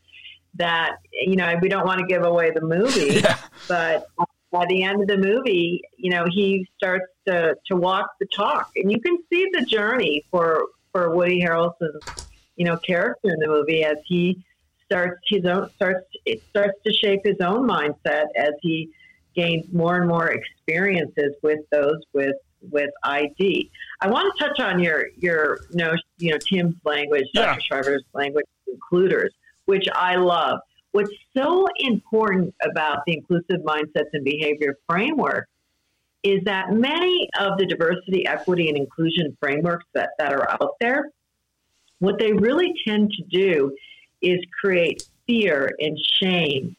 [0.55, 3.37] that, you know, we don't want to give away the movie, Yeah.
[3.67, 4.07] but
[4.51, 8.69] by the end of the movie, you know, he starts to, to walk the talk.
[8.75, 12.27] And you can see the journey for, for Woody Harrelson's,
[12.57, 14.43] you know, character in the movie as he
[14.85, 18.89] starts his own, starts, it starts to shape his own mindset as he
[19.33, 22.35] gains more and more experiences with those with
[22.69, 23.71] with ID.
[24.01, 27.45] I want to touch on your your no you know Tim's language, Yeah.
[27.45, 27.61] Dr.
[27.61, 29.33] Shriver's language, includers,
[29.65, 30.59] which I love.
[30.91, 35.47] What's so important about the inclusive mindsets and behavior framework
[36.23, 41.09] is that many of the diversity, equity, and inclusion frameworks that, that are out there,
[41.99, 43.75] what they really tend to do
[44.21, 46.75] is create fear and shame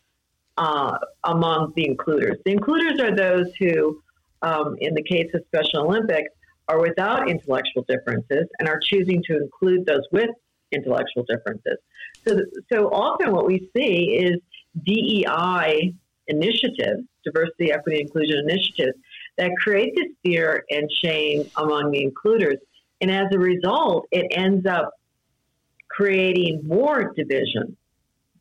[0.58, 2.36] uh, among the includers.
[2.44, 4.00] The includers are those who,
[4.42, 6.30] um, in the case of Special Olympics,
[6.68, 10.30] are without intellectual differences and are choosing to include those with
[10.72, 11.78] intellectual differences.
[12.26, 12.40] So,
[12.72, 14.38] so often what we see is
[14.84, 15.94] DEI
[16.28, 18.96] initiatives, diversity, equity, inclusion initiatives,
[19.38, 22.58] that create this fear and shame among the includers.
[23.00, 24.92] And as a result, it ends up
[25.90, 27.76] creating more division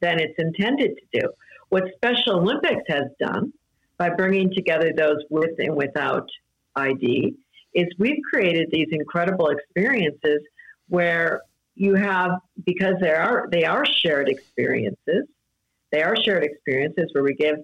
[0.01, 1.29] than it's intended to do.
[1.69, 3.53] What Special Olympics has done
[3.97, 6.27] by bringing together those with and without
[6.75, 7.36] ID
[7.73, 10.41] is we've created these incredible experiences
[10.89, 11.41] where
[11.82, 15.25] you have because they are they are shared experiences.
[15.91, 17.57] They are shared experiences where we give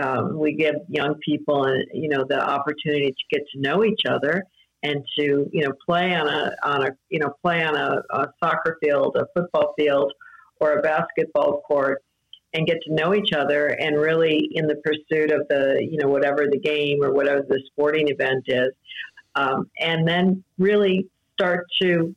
[0.00, 4.02] um, we give young people uh, you know the opportunity to get to know each
[4.08, 4.44] other
[4.84, 8.28] and to you know play on a on a you know play on a, a
[8.42, 10.12] soccer field, a football field,
[10.60, 12.04] or a basketball court
[12.54, 16.08] and get to know each other and really in the pursuit of the you know
[16.08, 18.70] whatever the game or whatever the sporting event is
[19.34, 22.14] um, and then really start to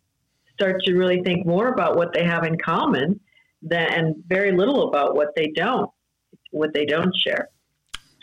[0.62, 3.20] start to really think more about what they have in common
[3.62, 5.90] than, and very little about what they don't
[6.52, 7.48] what they don't share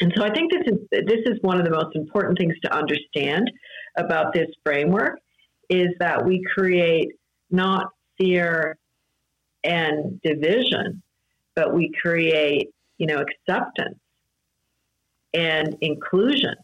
[0.01, 2.73] and so I think this is this is one of the most important things to
[2.73, 3.51] understand
[3.97, 5.19] about this framework
[5.69, 7.09] is that we create
[7.51, 8.79] not fear
[9.65, 11.03] and division,
[11.57, 12.69] but we create,
[12.99, 13.99] you know, acceptance
[15.35, 16.55] and inclusion.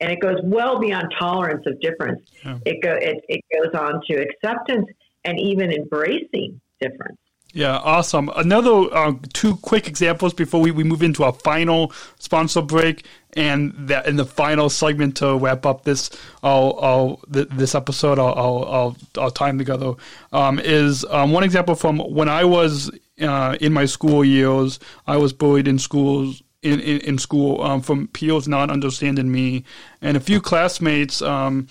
[0.00, 2.22] And it goes well beyond tolerance of difference.
[2.44, 2.58] Yeah.
[2.64, 4.86] It go it, it goes on to acceptance
[5.24, 7.18] and even embracing difference.
[7.52, 8.30] Yeah, awesome.
[8.36, 13.72] Another uh, two quick examples before we, we move into our final sponsor break and
[13.76, 16.10] that in the final segment to wrap up this
[16.42, 19.94] I'll, I'll, th- this episode I'll, I'll, I'll, our time together
[20.32, 22.90] um, is um, one example from when I was
[23.20, 24.78] uh, in my school years.
[25.06, 29.64] I was bullied in schools in, in, in school um, from peers not understanding me,
[30.02, 31.68] and a few classmates um,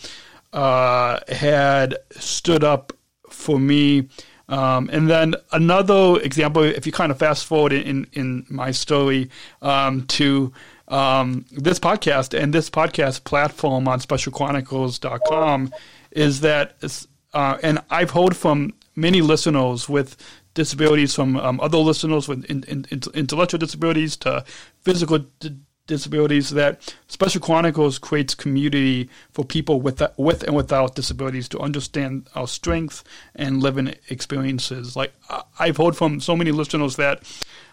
[0.54, 2.94] uh, had stood up
[3.30, 4.08] for me.
[4.48, 9.30] Um, and then another example, if you kind of fast forward in, in my story
[9.62, 10.52] um, to
[10.88, 15.72] um, this podcast and this podcast platform on specialchronicles.com,
[16.12, 20.18] is that, uh, and I've heard from many listeners with
[20.60, 24.44] disabilities, from um, other listeners with in, in, in- intellectual disabilities to
[24.82, 25.58] physical d-
[25.88, 32.28] disabilities, that Special Chronicles creates community for people with with and without disabilities to understand
[32.36, 33.04] our strength
[33.36, 34.96] and living experiences.
[34.96, 35.14] Like
[35.58, 37.24] I've heard from so many listeners that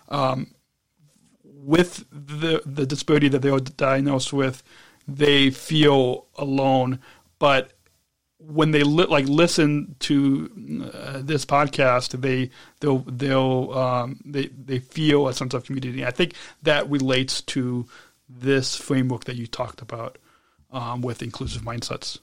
[0.09, 0.55] um,
[1.43, 4.63] with the the disability that they are diagnosed with,
[5.09, 7.01] they feel alone.
[7.39, 7.73] But
[8.39, 14.79] when they li- like listen to uh, this podcast, they they'll they'll um, they they
[14.79, 16.05] feel a sense of community.
[16.05, 17.87] I think that relates to
[18.29, 20.19] this framework that you talked about
[20.71, 22.19] um, with inclusive mindsets.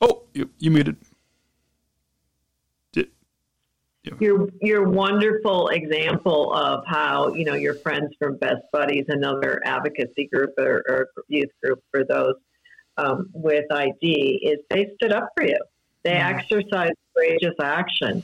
[0.00, 0.96] Oh, you, you muted.
[4.18, 10.26] Your your wonderful example of how you know your friends from Best Buddies, another advocacy
[10.32, 12.34] group or, or youth group for those
[13.00, 15.58] um, with ID, is they stood up for you.
[16.04, 16.38] They mm-hmm.
[16.38, 18.22] exercised courageous action,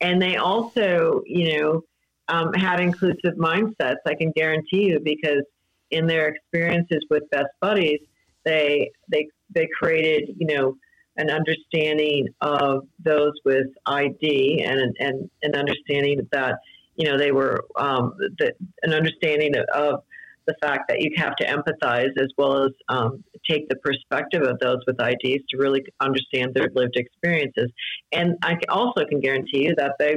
[0.00, 1.82] and they also you know
[2.28, 3.96] um, had inclusive mindsets.
[4.06, 5.44] I can guarantee you because
[5.90, 8.00] in their experiences with Best Buddies,
[8.44, 10.76] they they they created you know
[11.16, 16.58] an understanding of those with ID and and an understanding that
[16.96, 18.52] you know they were um, the,
[18.82, 20.02] an understanding of
[20.46, 24.58] the fact that you have to empathize as well as um, take the perspective of
[24.60, 27.70] those with IDs to really understand their lived experiences.
[28.12, 30.16] And I also can guarantee you that they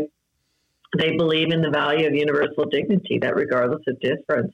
[0.97, 3.19] they believe in the value of universal dignity.
[3.19, 4.53] That regardless of difference,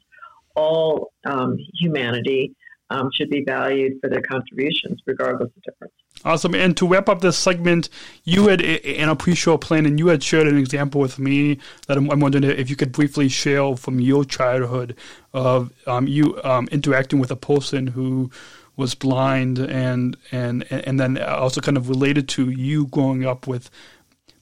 [0.56, 2.56] all um, humanity
[2.90, 5.94] um, should be valued for their contributions, regardless of difference.
[6.26, 6.56] Awesome.
[6.56, 7.90] And to wrap up this segment,
[8.24, 11.98] you had in a pre-show plan, and you had shared an example with me that
[11.98, 14.96] I'm, I'm wondering if you could briefly share from your childhood
[15.34, 18.32] of um, you um, interacting with a person who
[18.78, 23.70] was blind, and and and then also kind of related to you growing up with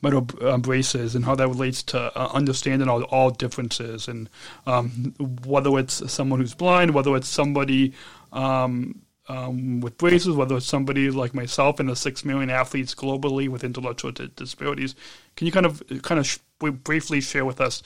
[0.04, 4.30] metal uh, braces and how that relates to uh, understanding all, all differences and
[4.66, 5.14] um,
[5.46, 7.94] whether it's someone who's blind, whether it's somebody
[8.34, 9.00] um,
[9.32, 13.64] um, with braces, whether it's somebody like myself and the six million athletes globally with
[13.64, 14.96] intellectual disabilities.
[15.36, 17.82] Can you kind of kind of sh- briefly share with us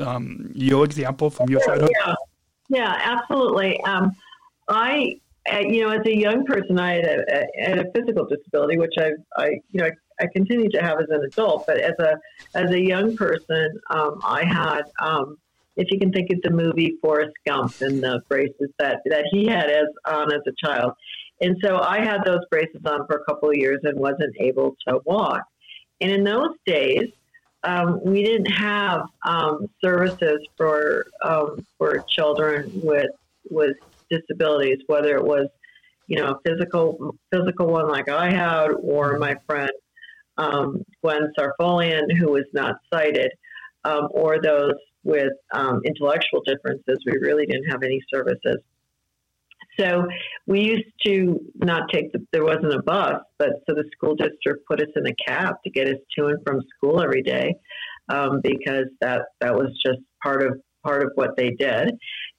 [0.00, 1.90] um, your example from your childhood?
[2.04, 2.14] Yeah,
[2.68, 3.80] yeah, absolutely.
[3.82, 4.12] Um,
[4.68, 5.20] I,
[5.52, 9.10] uh, you know, as a young person, I had a, a physical disability, which I,
[9.36, 11.66] I, you know, I, I continue to have as an adult.
[11.66, 12.18] But as a
[12.54, 15.38] as a young person, um, I had um,
[15.76, 19.46] if you can think of the movie Forrest Gump and the braces that, that he
[19.46, 20.92] had as on as a child.
[21.40, 24.76] And so I had those braces on for a couple of years and wasn't able
[24.86, 25.42] to walk.
[26.00, 27.08] And in those days,
[27.64, 33.10] um, we didn't have um, services for um, for children with
[33.50, 33.76] with
[34.10, 35.48] disabilities, whether it was
[36.06, 39.70] you know a physical physical one like I had, or my friend
[40.36, 43.32] um, Gwen Sarfolian who was not sighted,
[43.84, 48.58] um, or those with um, intellectual differences, we really didn't have any services.
[49.78, 50.06] So
[50.46, 54.66] we used to not take the, there wasn't a bus, but so the school district
[54.66, 57.56] put us in a cab to get us to and from school every day
[58.08, 61.98] um, because that, that was just part of, part of what they did.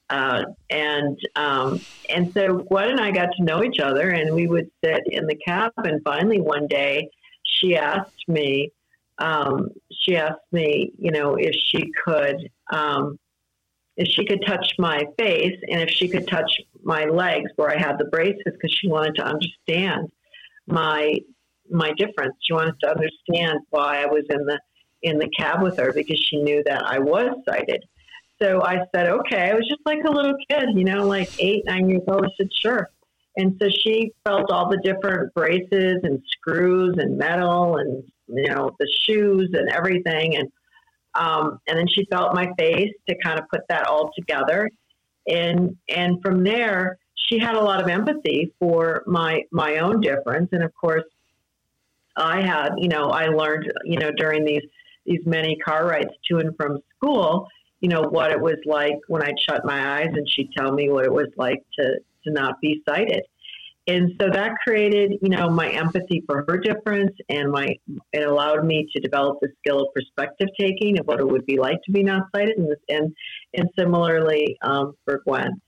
[0.09, 4.45] Uh, and um, and so Gwen and I got to know each other, and we
[4.45, 5.71] would sit in the cab.
[5.77, 7.09] And finally, one day,
[7.43, 8.71] she asked me,
[9.17, 13.17] um, she asked me, you know, if she could, um,
[13.97, 17.77] if she could touch my face and if she could touch my legs where I
[17.79, 20.11] had the braces, because she wanted to understand
[20.67, 21.15] my
[21.69, 22.35] my difference.
[22.41, 24.59] She wanted to understand why I was in the
[25.01, 27.83] in the cab with her because she knew that I was sighted.
[28.41, 29.49] So I said, okay.
[29.49, 32.25] I was just like a little kid, you know, like eight, nine years old.
[32.25, 32.89] I said, sure.
[33.37, 38.71] And so she felt all the different braces and screws and metal and you know
[38.79, 40.51] the shoes and everything, and
[41.13, 44.69] um, and then she felt my face to kind of put that all together,
[45.27, 50.49] and and from there she had a lot of empathy for my my own difference,
[50.53, 51.03] and of course
[52.15, 54.63] I had you know I learned you know during these
[55.05, 57.47] these many car rides to and from school
[57.79, 60.89] you know what it was like when I'd shut my eyes and she'd tell me
[60.89, 63.23] what it was like to to not be sighted
[63.87, 67.77] and so that created you know my empathy for her difference and my
[68.13, 71.57] it allowed me to develop the skill of perspective taking of what it would be
[71.57, 73.15] like to be not sighted and and,
[73.53, 75.61] and similarly um, for gwen.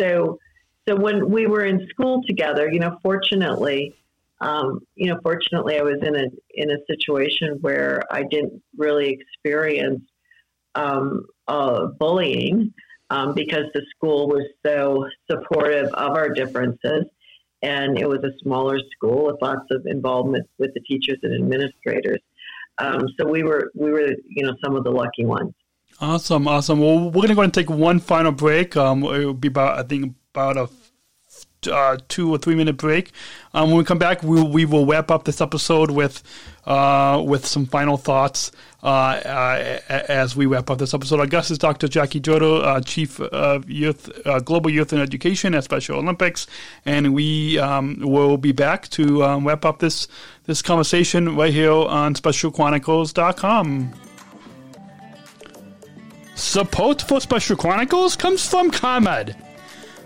[0.00, 0.38] So
[0.86, 3.94] so when we were in school together you know fortunately
[4.40, 9.08] um, you know fortunately i was in a in a situation where i didn't really
[9.10, 10.02] experience
[10.76, 12.72] um, uh, bullying
[13.14, 17.04] um, because the school was so supportive of our differences
[17.62, 22.20] and it was a smaller school with lots of involvement with the teachers and administrators.
[22.78, 25.54] Um, so we were we were you know some of the lucky ones.
[26.00, 26.80] Awesome, awesome.
[26.80, 28.76] Well, we're gonna go and take one final break.
[28.76, 30.66] Um, it will be about I think about a
[31.68, 33.12] uh, two or three minute break.
[33.52, 36.22] Um, when we come back, we, we will wrap up this episode with
[36.66, 38.50] uh, with some final thoughts
[38.82, 41.20] uh, uh, as we wrap up this episode.
[41.20, 41.88] Our guest is Dr.
[41.88, 46.46] Jackie Jodel, uh, Chief of Youth, uh, Global Youth and Education at Special Olympics,
[46.84, 50.08] and we um, will be back to um, wrap up this
[50.44, 53.92] this conversation right here on SpecialChronicles.com.
[56.34, 59.36] Support for Special Chronicles comes from ComEd.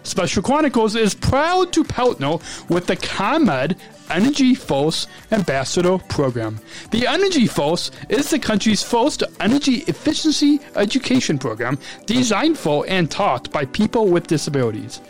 [0.08, 2.38] Special Chronicles is proud to partner
[2.70, 3.76] with the ComEd
[4.08, 6.58] Energy Force Ambassador Program.
[6.90, 13.52] The Energy Force is the country's first energy efficiency education program designed for and taught
[13.52, 15.02] by people with disabilities.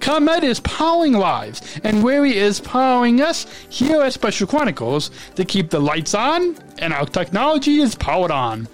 [0.00, 5.70] ComEd is powering lives, and Wary is powering us here at Special Chronicles to keep
[5.70, 8.68] the lights on and our technology is powered on.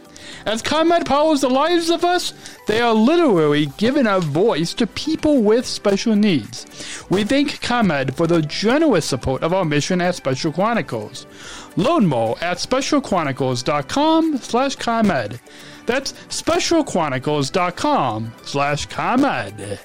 [0.47, 2.33] As ComEd powers the lives of us,
[2.67, 6.67] they are literally giving a voice to people with special needs.
[7.11, 11.27] We thank ComEd for the generous support of our mission at Special Chronicles.
[11.77, 15.41] Learn more at specialchronicles.com slash ComEd.
[15.87, 19.81] That's specialchronicles.com slash ComEd.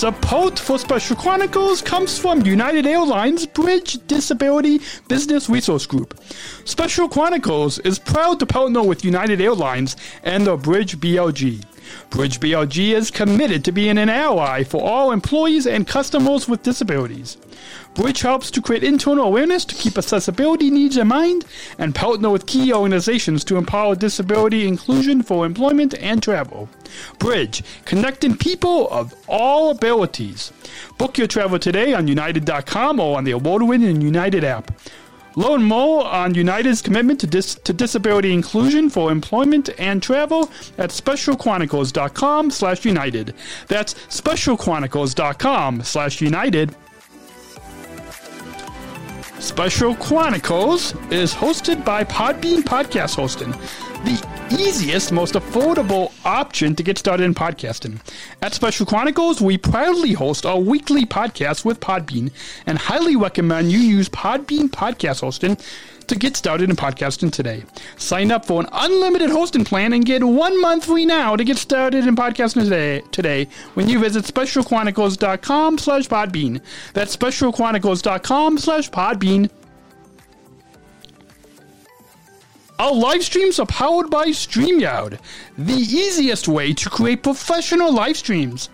[0.00, 6.18] Support for Special Chronicles comes from United Airlines Bridge Disability Business Resource Group.
[6.64, 11.62] Special Chronicles is proud to partner with United Airlines and the Bridge BRG.
[12.08, 17.36] Bridge BRG is committed to being an ally for all employees and customers with disabilities.
[17.94, 21.44] Bridge helps to create internal awareness to keep accessibility needs in mind
[21.78, 26.68] and partner with key organizations to empower disability inclusion for employment and travel.
[27.18, 30.52] Bridge, connecting people of all abilities.
[30.98, 34.70] Book your travel today on United.com or on the award winning United app.
[35.36, 40.90] Learn more on United's commitment to, dis- to disability inclusion for employment and travel at
[40.90, 43.34] specialchronicles.com slash united.
[43.68, 46.74] That's specialchronicles.com slash united.
[49.40, 53.52] Special Chronicles is hosted by Podbean Podcast Hosting,
[54.04, 58.00] the easiest, most affordable option to get started in podcasting.
[58.42, 62.30] At Special Chronicles, we proudly host our weekly podcast with Podbean
[62.66, 65.56] and highly recommend you use Podbean Podcast Hosting
[66.10, 67.64] to get started in podcasting today.
[67.96, 71.56] Sign up for an unlimited hosting plan and get one month free now to get
[71.56, 76.60] started in podcasting today, today when you visit specialchronicles.com slash podbean.
[76.94, 79.50] That's specialchronicles.com slash podbean.
[82.80, 85.20] Our live streams are powered by StreamYard,
[85.56, 88.68] the easiest way to create professional live streams.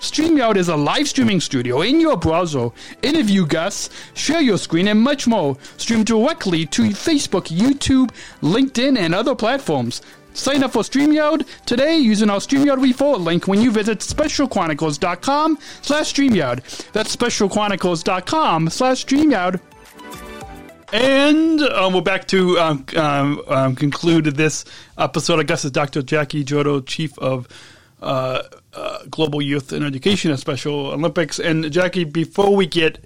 [0.00, 2.70] StreamYard is a live streaming studio in your browser.
[3.02, 5.56] Interview guests, share your screen, and much more.
[5.76, 10.00] Stream directly to Facebook, YouTube, LinkedIn, and other platforms.
[10.34, 16.14] Sign up for StreamYard today using our StreamYard referral link when you visit specialchronicles.com slash
[16.14, 16.92] StreamYard.
[16.92, 19.60] That's specialchronicles.com slash StreamYard.
[20.92, 24.64] And um, we're back to um, um, um, conclude this
[24.96, 25.40] episode.
[25.40, 26.02] I guess it's Dr.
[26.02, 27.48] Jackie Jodel, Chief of
[28.00, 28.42] uh,
[28.74, 31.38] uh, Global Youth and Education at Special Olympics.
[31.38, 33.04] And Jackie, before we get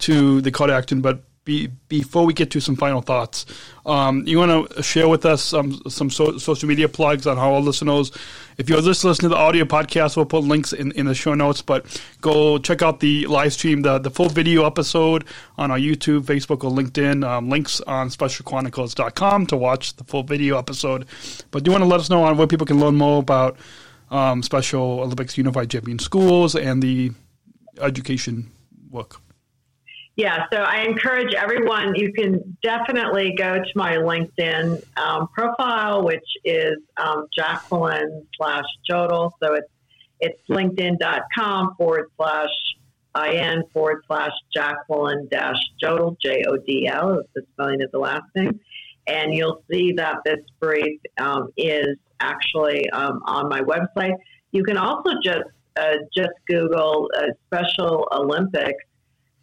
[0.00, 3.46] to the call to action, but be, before we get to some final thoughts,
[3.84, 7.54] um, you want to share with us some some so, social media plugs on how
[7.54, 8.12] our listeners,
[8.58, 11.34] if you're just listening to the audio podcast, we'll put links in, in the show
[11.34, 11.60] notes.
[11.60, 15.24] But go check out the live stream, the, the full video episode
[15.58, 17.26] on our YouTube, Facebook, or LinkedIn.
[17.28, 21.06] Um, links on specialchronicles.com to watch the full video episode.
[21.50, 23.56] But do you want to let us know on where people can learn more about
[24.12, 27.12] um, Special Olympics Unified Champion Schools and the
[27.80, 28.52] education
[28.90, 29.16] work?
[30.14, 36.28] Yeah, so I encourage everyone, you can definitely go to my LinkedIn um, profile, which
[36.44, 39.32] is um, Jacqueline slash Jodel.
[39.42, 39.70] So it's,
[40.20, 42.50] it's linkedin.com forward slash
[43.32, 47.98] in forward slash Jacqueline dash Jodel, J O D L is the spelling of the
[47.98, 48.60] last name.
[49.06, 54.14] And you'll see that this brief um, is actually um, on my website.
[54.52, 55.44] You can also just
[55.76, 58.84] uh, just Google uh, Special Olympics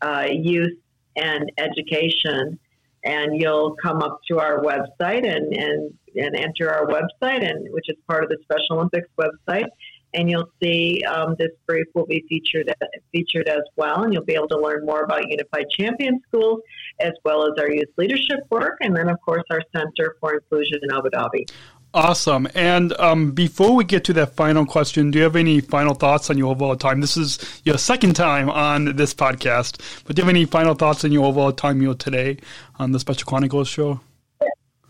[0.01, 0.77] uh, youth
[1.15, 2.59] and education,
[3.03, 7.89] and you'll come up to our website and, and, and enter our website, and which
[7.89, 9.67] is part of the Special Olympics website.
[10.13, 12.73] And you'll see um, this brief will be featured
[13.11, 16.61] featured as well, and you'll be able to learn more about Unified Champion Schools
[16.99, 20.79] as well as our youth leadership work, and then of course our Center for Inclusion
[20.81, 21.51] in Abu Dhabi.
[21.91, 22.47] Awesome.
[22.53, 26.29] And um, before we get to that final question, do you have any final thoughts
[26.29, 27.01] on your overall time?
[27.01, 31.03] This is your second time on this podcast, but do you have any final thoughts
[31.03, 32.37] on your overall time here today
[32.77, 33.99] on the Special Chronicles show?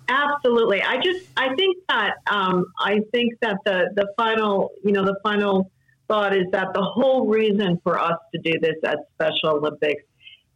[0.09, 0.81] Absolutely.
[0.81, 5.17] I just I think that um, I think that the the final you know the
[5.23, 5.71] final
[6.07, 10.03] thought is that the whole reason for us to do this at Special Olympics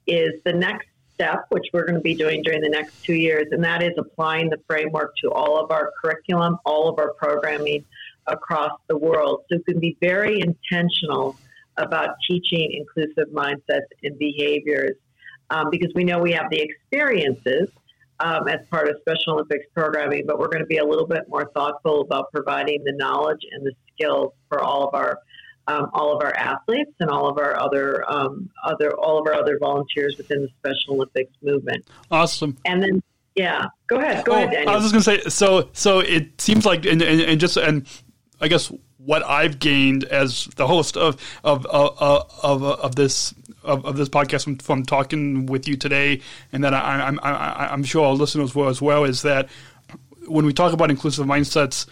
[0.07, 3.47] is the next step, which we're going to be doing during the next two years,
[3.51, 7.85] and that is applying the framework to all of our curriculum, all of our programming
[8.27, 9.43] across the world.
[9.49, 11.35] So we can be very intentional
[11.77, 14.95] about teaching inclusive mindsets and behaviors
[15.49, 17.69] um, because we know we have the experiences
[18.19, 21.27] um, as part of Special Olympics programming, but we're going to be a little bit
[21.27, 25.19] more thoughtful about providing the knowledge and the skills for all of our
[25.67, 29.33] um, all of our athletes and all of our other um, other all of our
[29.33, 31.87] other volunteers within the Special Olympics movement.
[32.11, 32.57] Awesome.
[32.65, 33.03] And then,
[33.35, 34.25] yeah, go ahead.
[34.25, 34.69] Go oh, ahead, Daniel.
[34.69, 35.29] I was just going to say.
[35.29, 37.87] So, so it seems like, and, and, and just and
[38.41, 41.97] I guess what I've gained as the host of of of
[42.43, 43.33] of, of this
[43.63, 46.19] of, of, this podcast from, from, talking with you today,
[46.51, 49.47] and that I, I'm I, I'm sure our listeners will as well, is that
[50.27, 51.85] when we talk about inclusive mindsets,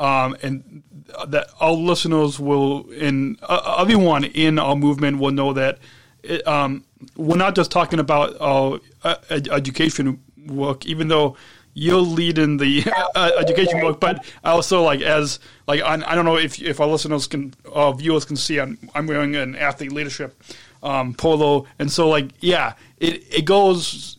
[0.00, 0.82] um, and
[1.28, 5.78] that our listeners will, and uh, everyone in our movement will know that
[6.22, 6.84] it, um,
[7.16, 11.36] we're not just talking about our uh, education work, even though
[11.74, 12.84] you'll lead in the
[13.14, 15.38] uh, education work, but also like as
[15.68, 18.78] like I, I don't know if if our listeners can, our viewers can see, I'm,
[18.94, 20.42] I'm wearing an athlete leadership
[20.82, 24.18] um, polo, and so like yeah, it it goes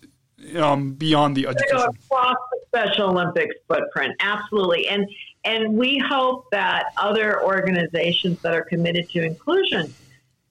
[0.55, 1.77] um, beyond the education.
[1.77, 5.07] Go across the Special Olympics footprint, absolutely, and
[5.43, 9.93] and we hope that other organizations that are committed to inclusion,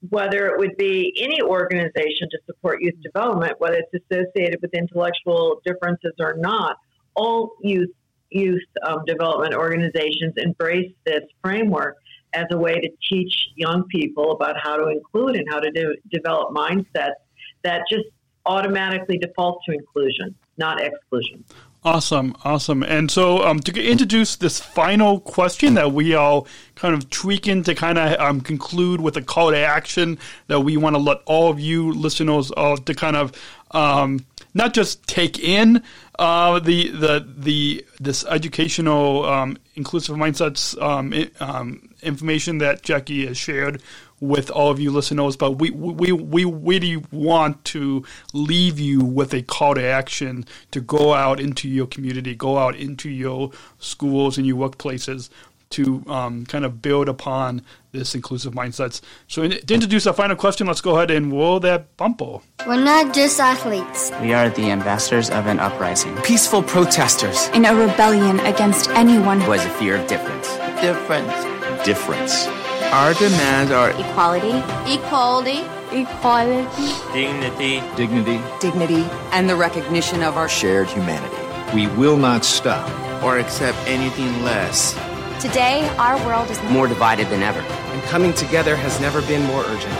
[0.09, 5.61] whether it would be any organization to support youth development, whether it's associated with intellectual
[5.65, 6.77] differences or not,
[7.15, 7.89] all youth
[8.31, 11.97] youth um, development organizations embrace this framework
[12.33, 15.95] as a way to teach young people about how to include and how to do,
[16.09, 17.15] develop mindsets
[17.63, 18.05] that just
[18.45, 21.43] automatically default to inclusion, not exclusion.
[21.83, 22.83] Awesome, awesome.
[22.83, 27.73] And so, um, to introduce this final question that we all kind of tweaking to
[27.73, 31.49] kind of um, conclude with a call to action that we want to let all
[31.49, 33.31] of you listeners uh, to kind of
[33.71, 34.23] um,
[34.53, 35.81] not just take in
[36.19, 43.39] uh, the the the this educational um, inclusive mindsets um, um, information that Jackie has
[43.39, 43.81] shared
[44.21, 49.33] with all of you listeners, but we we we really want to leave you with
[49.33, 54.37] a call to action to go out into your community, go out into your schools
[54.37, 55.29] and your workplaces
[55.71, 57.61] to um, kind of build upon
[57.91, 59.01] this inclusive mindsets.
[59.27, 62.39] So, in, to introduce our final question, let's go ahead and roll that bumper.
[62.67, 64.11] We're not just athletes.
[64.21, 69.51] We are the ambassadors of an uprising, peaceful protesters in a rebellion against anyone who
[69.51, 70.47] has a fear of difference.
[70.81, 71.85] Difference.
[71.85, 72.70] Difference.
[72.91, 74.57] Our demands are equality,
[74.91, 75.61] equality,
[75.91, 81.37] equality, dignity, dignity, dignity, and the recognition of our shared humanity.
[81.73, 82.89] We will not stop
[83.23, 84.93] or accept anything less
[85.41, 87.61] Today, our world is more divided than ever.
[87.61, 89.91] And coming together has never been more urgent.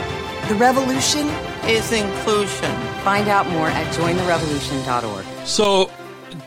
[0.48, 1.26] The revolution
[1.66, 2.70] is inclusion.
[3.02, 5.24] Find out more at jointherevolution.org.
[5.44, 5.90] So,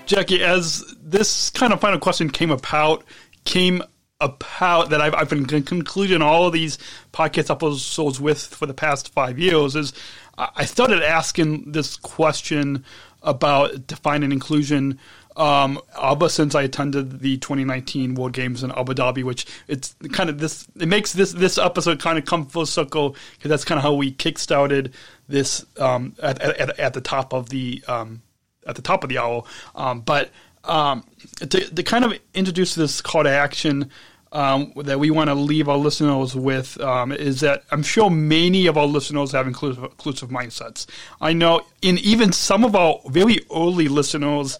[0.05, 3.03] Jackie, as this kind of final question came about,
[3.43, 3.83] came
[4.25, 6.77] about that I've, I've been concluding all of these
[7.13, 9.93] podcast episodes with for the past five years is
[10.37, 12.83] I started asking this question
[13.23, 14.99] about defining inclusion
[15.37, 20.29] um, ever since I attended the 2019 World Games in Abu Dhabi, which it's kind
[20.29, 23.77] of this, it makes this this episode kind of come full circle because that's kind
[23.77, 24.93] of how we kickstarted
[25.27, 28.21] this um, at, at, at, the top of the um,
[28.65, 29.43] at the top of the hour.
[29.75, 30.31] Um, but
[30.63, 31.03] um,
[31.39, 33.91] to, to kind of introduce this call to action.
[34.35, 38.67] Um, that we want to leave our listeners with um, is that I'm sure many
[38.67, 40.87] of our listeners have inclusive, inclusive mindsets.
[41.21, 44.59] I know in even some of our very early listeners,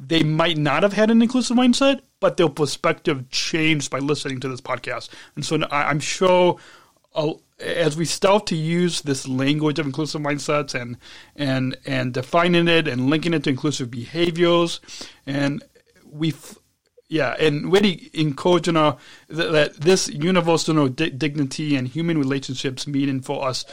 [0.00, 4.48] they might not have had an inclusive mindset, but their perspective changed by listening to
[4.48, 5.10] this podcast.
[5.36, 6.56] And so I'm sure
[7.14, 10.96] uh, as we start to use this language of inclusive mindsets and
[11.36, 14.80] and and defining it and linking it to inclusive behaviors,
[15.26, 15.62] and
[16.10, 16.32] we
[17.12, 18.96] yeah, and really encouraging our,
[19.28, 23.66] that, that this universal di- dignity and human relationships meaning for us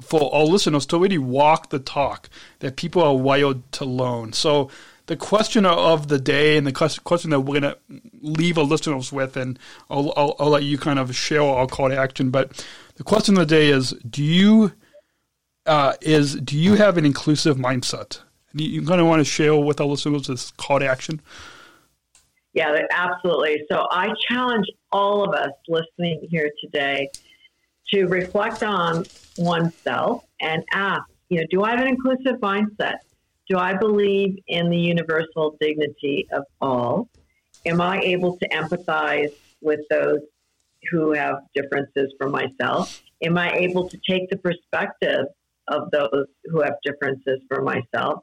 [0.00, 2.28] for our listeners to really walk the talk
[2.58, 4.32] that people are wired to learn.
[4.32, 4.68] So
[5.06, 7.78] the question of the day and the question that we're going to
[8.20, 11.88] leave our listeners with, and I'll, I'll, I'll, let you kind of share our call
[11.88, 12.30] to action.
[12.30, 12.66] But
[12.96, 14.72] the question of the day is: Do you
[15.66, 18.18] uh, is do you have an inclusive mindset?
[18.54, 21.20] You, you kind of want to share with our listeners this call to action.
[22.54, 23.62] Yeah, absolutely.
[23.70, 27.08] So I challenge all of us listening here today
[27.92, 29.04] to reflect on
[29.38, 32.96] oneself and ask, you know, do I have an inclusive mindset?
[33.48, 37.08] Do I believe in the universal dignity of all?
[37.64, 39.32] Am I able to empathize
[39.62, 40.20] with those
[40.90, 43.02] who have differences from myself?
[43.22, 45.26] Am I able to take the perspective
[45.68, 48.22] of those who have differences from myself?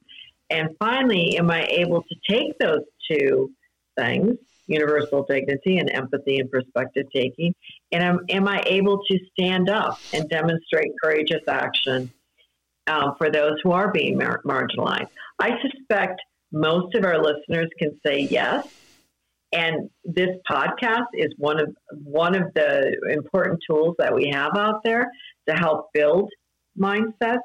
[0.50, 3.52] And finally, am I able to take those two
[4.00, 4.38] things,
[4.68, 7.54] universal dignity and empathy and perspective taking,
[7.92, 12.12] and am, am I able to stand up and demonstrate courageous action
[12.88, 15.08] um, for those who are being mar- marginalized?
[15.40, 16.22] I suspect
[16.52, 18.62] most of our listeners can say yes.
[19.52, 24.82] And this podcast is one of one of the important tools that we have out
[24.84, 25.08] there
[25.48, 26.30] to help build
[26.80, 27.40] mindsets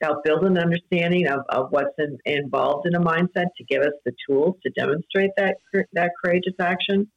[0.00, 3.92] help build an understanding of, of what's in, involved in a mindset to give us
[4.04, 5.56] the tools to demonstrate that
[5.92, 7.10] that courageous action.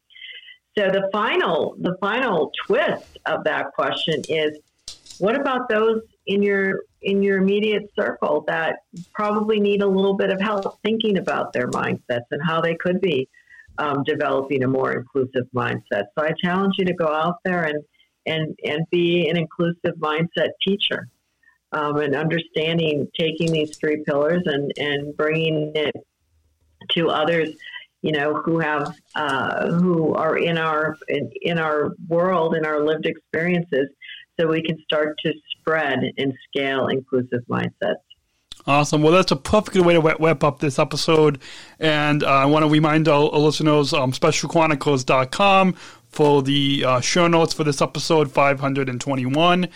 [0.77, 4.57] So the final the final twist of that question is
[5.19, 8.77] what about those in your in your immediate circle that
[9.13, 13.01] probably need a little bit of help thinking about their mindsets and how they could
[13.01, 13.29] be
[13.77, 16.05] um, developing a more inclusive mindset.
[16.17, 17.83] So I challenge you to go out there and
[18.25, 21.09] and and be an inclusive mindset teacher
[21.73, 25.95] um, and understanding taking these three pillars and, and bringing it
[26.91, 27.49] to others,
[28.01, 32.83] you know, who have uh, who are in our in, in our world in our
[32.85, 33.87] lived experiences,
[34.39, 37.95] so we can start to spread and scale inclusive mindsets.
[38.65, 39.01] Awesome.
[39.01, 41.41] Well, that's a perfect way to wrap up this episode.
[41.79, 45.75] And uh, I want to remind our, our listeners, um, specialchronicles.com
[46.13, 49.67] for the uh, show notes for this episode 521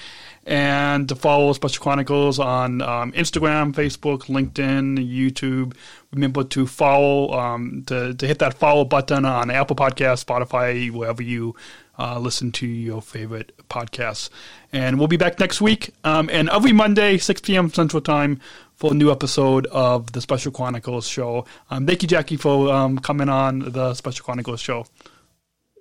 [0.45, 5.75] and to follow Special Chronicles on um, Instagram, Facebook, LinkedIn, YouTube.
[6.13, 11.21] Remember to follow, um, to, to hit that follow button on Apple Podcasts, Spotify, wherever
[11.21, 11.55] you
[11.99, 14.29] uh, listen to your favorite podcasts.
[14.71, 17.69] And we'll be back next week um, and every Monday, 6 p.m.
[17.71, 18.39] Central Time
[18.75, 21.45] for a new episode of the Special Chronicles show.
[21.69, 24.85] Thank you, Jackie, for um, coming on the Special Chronicles show.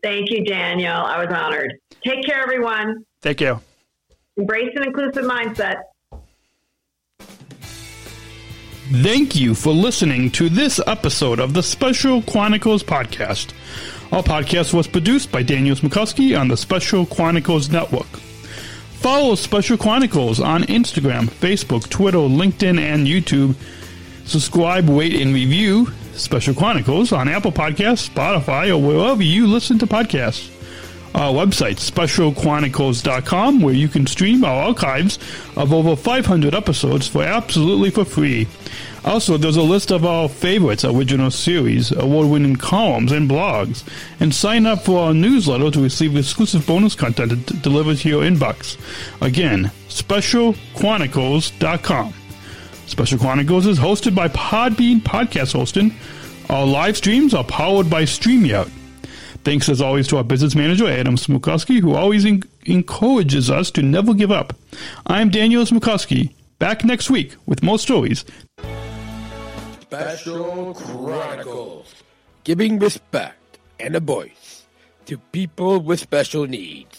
[0.06, 0.94] Thank you, Daniel.
[0.94, 1.80] I was honored.
[2.04, 3.04] Take care, everyone.
[3.22, 3.58] Thank you.
[4.36, 5.82] Embrace an inclusive mindset.
[9.02, 13.52] Thank you for listening to this episode of the Special Chronicles podcast.
[14.12, 18.06] Our podcast was produced by Daniel Smrokowski on the Special Chronicles Network.
[19.00, 23.56] Follow Special Chronicles on Instagram, Facebook, Twitter, LinkedIn, and YouTube.
[24.24, 25.88] Subscribe, rate, and review
[26.18, 30.50] Special Chronicles on Apple Podcasts, Spotify, or wherever you listen to podcasts
[31.16, 35.18] our website, specialchronicles.com, where you can stream our archives
[35.56, 38.46] of over 500 episodes for absolutely for free.
[39.02, 43.82] Also, there's a list of our favorites original series, award-winning columns, and blogs.
[44.20, 48.76] And sign up for our newsletter to receive exclusive bonus content delivered to your inbox.
[49.22, 52.14] Again, specialchronicles.com.
[52.86, 55.94] Special Chronicles is hosted by Podbean Podcast Hosting.
[56.48, 58.70] Our live streams are powered by StreamYard.
[59.44, 63.82] Thanks as always to our business manager, Adam Smrokowski, who always en- encourages us to
[63.82, 64.54] never give up.
[65.06, 68.24] I'm Daniel Smrokowski, back next week with more stories.
[69.80, 71.94] Special Chronicles,
[72.44, 74.66] giving respect and a voice
[75.06, 76.95] to people with special needs.